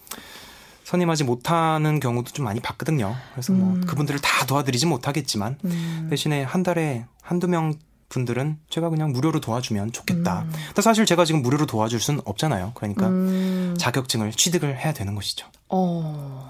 선임하지 0.88 1.26
못하는 1.26 2.00
경우도 2.00 2.32
좀 2.32 2.46
많이 2.46 2.62
봤거든요. 2.62 3.14
그래서 3.34 3.52
뭐 3.52 3.74
음. 3.74 3.82
그분들을 3.86 4.22
다 4.22 4.46
도와드리지 4.46 4.86
못하겠지만 4.86 5.58
음. 5.66 6.08
대신에 6.10 6.44
한 6.44 6.64
달에 6.64 7.06
한두 7.22 7.50
명 7.50 7.74
분들은 8.08 8.58
제가 8.70 8.90
그냥 8.90 9.12
무료로 9.12 9.42
도와주면 9.42 9.92
좋겠다. 9.92 10.44
음. 10.44 10.52
근데 10.68 10.82
사실 10.82 11.06
제가 11.06 11.26
지금 11.26 11.42
무료로 11.42 11.66
도와줄 11.66 12.00
수는 12.00 12.22
없잖아요. 12.24 12.72
그러니까 12.74 13.08
음. 13.08 13.76
자격증을 13.78 14.32
취득을 14.32 14.78
해야 14.80 14.94
되는 14.94 15.14
것이죠. 15.14 15.46
어. 15.68 16.48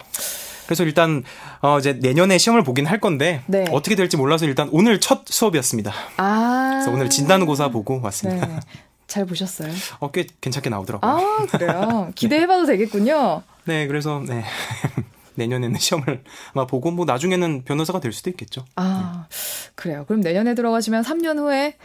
그래서 0.67 0.83
일단 0.83 1.23
어 1.61 1.79
이제 1.79 1.93
내년에 1.93 2.37
시험을 2.37 2.63
보긴 2.63 2.85
할 2.85 2.99
건데 2.99 3.41
네. 3.47 3.65
어떻게 3.71 3.95
될지 3.95 4.17
몰라서 4.17 4.45
일단 4.45 4.69
오늘 4.71 4.99
첫 4.99 5.21
수업이었습니다. 5.25 5.91
아. 6.17 6.69
그래서 6.73 6.91
오늘 6.91 7.09
진단고사 7.09 7.69
보고 7.69 7.99
왔습니다. 8.03 8.45
네. 8.45 8.59
잘 9.07 9.25
보셨어요? 9.25 9.71
어, 9.99 10.11
꽤 10.11 10.27
괜찮게 10.41 10.69
나오더라고요. 10.69 11.09
아, 11.11 11.45
그래요? 11.47 12.11
기대해봐도 12.15 12.65
되겠군요. 12.65 13.41
네, 13.65 13.87
그래서, 13.87 14.21
네. 14.25 14.43
내년에는 15.35 15.79
시험을 15.79 16.23
아마 16.53 16.65
보고, 16.67 16.91
뭐, 16.91 17.05
나중에는 17.05 17.63
변호사가 17.63 17.99
될 17.99 18.11
수도 18.11 18.29
있겠죠. 18.31 18.65
아, 18.75 19.27
네. 19.29 19.35
그래요. 19.75 20.05
그럼 20.07 20.21
내년에 20.21 20.55
들어가시면 20.55 21.03
3년 21.03 21.37
후에, 21.37 21.77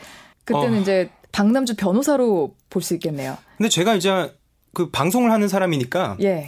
그때는 0.45 0.79
어. 0.79 0.81
이제 0.81 1.11
박남주 1.33 1.77
변호사로 1.77 2.55
볼 2.71 2.83
수 2.83 2.95
있겠네요. 2.95 3.37
근데 3.57 3.69
제가 3.69 3.95
이제 3.95 4.35
그 4.75 4.91
방송을 4.91 5.31
하는 5.31 5.49
사람이니까. 5.49 6.17
예. 6.23 6.47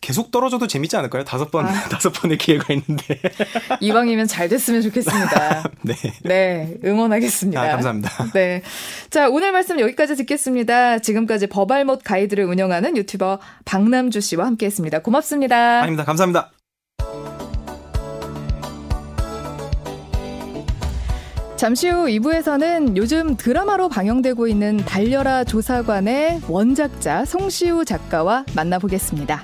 계속 0.00 0.30
떨어져도 0.30 0.66
재밌지 0.66 0.96
않을까요? 0.96 1.24
다섯 1.24 1.50
번, 1.50 1.66
아. 1.66 1.72
다섯 1.88 2.10
번의 2.10 2.38
기회가 2.38 2.72
있는데. 2.74 3.20
이왕이면 3.80 4.26
잘 4.26 4.48
됐으면 4.48 4.82
좋겠습니다. 4.82 5.70
네. 5.82 5.94
네, 6.22 6.74
응원하겠습니다. 6.84 7.60
아, 7.60 7.68
감사합니다. 7.68 8.32
네. 8.32 8.62
자, 9.10 9.28
오늘 9.28 9.52
말씀 9.52 9.80
여기까지 9.80 10.16
듣겠습니다. 10.16 10.98
지금까지 10.98 11.46
버발못 11.46 12.02
가이드를 12.04 12.44
운영하는 12.44 12.96
유튜버 12.96 13.40
박남주 13.64 14.20
씨와 14.20 14.46
함께 14.46 14.66
했습니다. 14.66 15.00
고맙습니다. 15.00 15.82
아닙니다. 15.82 16.04
감사합니다. 16.04 16.55
잠시 21.56 21.88
후 21.88 22.04
2부에서는 22.04 22.98
요즘 22.98 23.34
드라마로 23.36 23.88
방영되고 23.88 24.46
있는 24.46 24.76
달려라 24.76 25.42
조사관의 25.42 26.42
원작자 26.48 27.24
송시우 27.24 27.86
작가와 27.86 28.44
만나보겠습니다. 28.54 29.40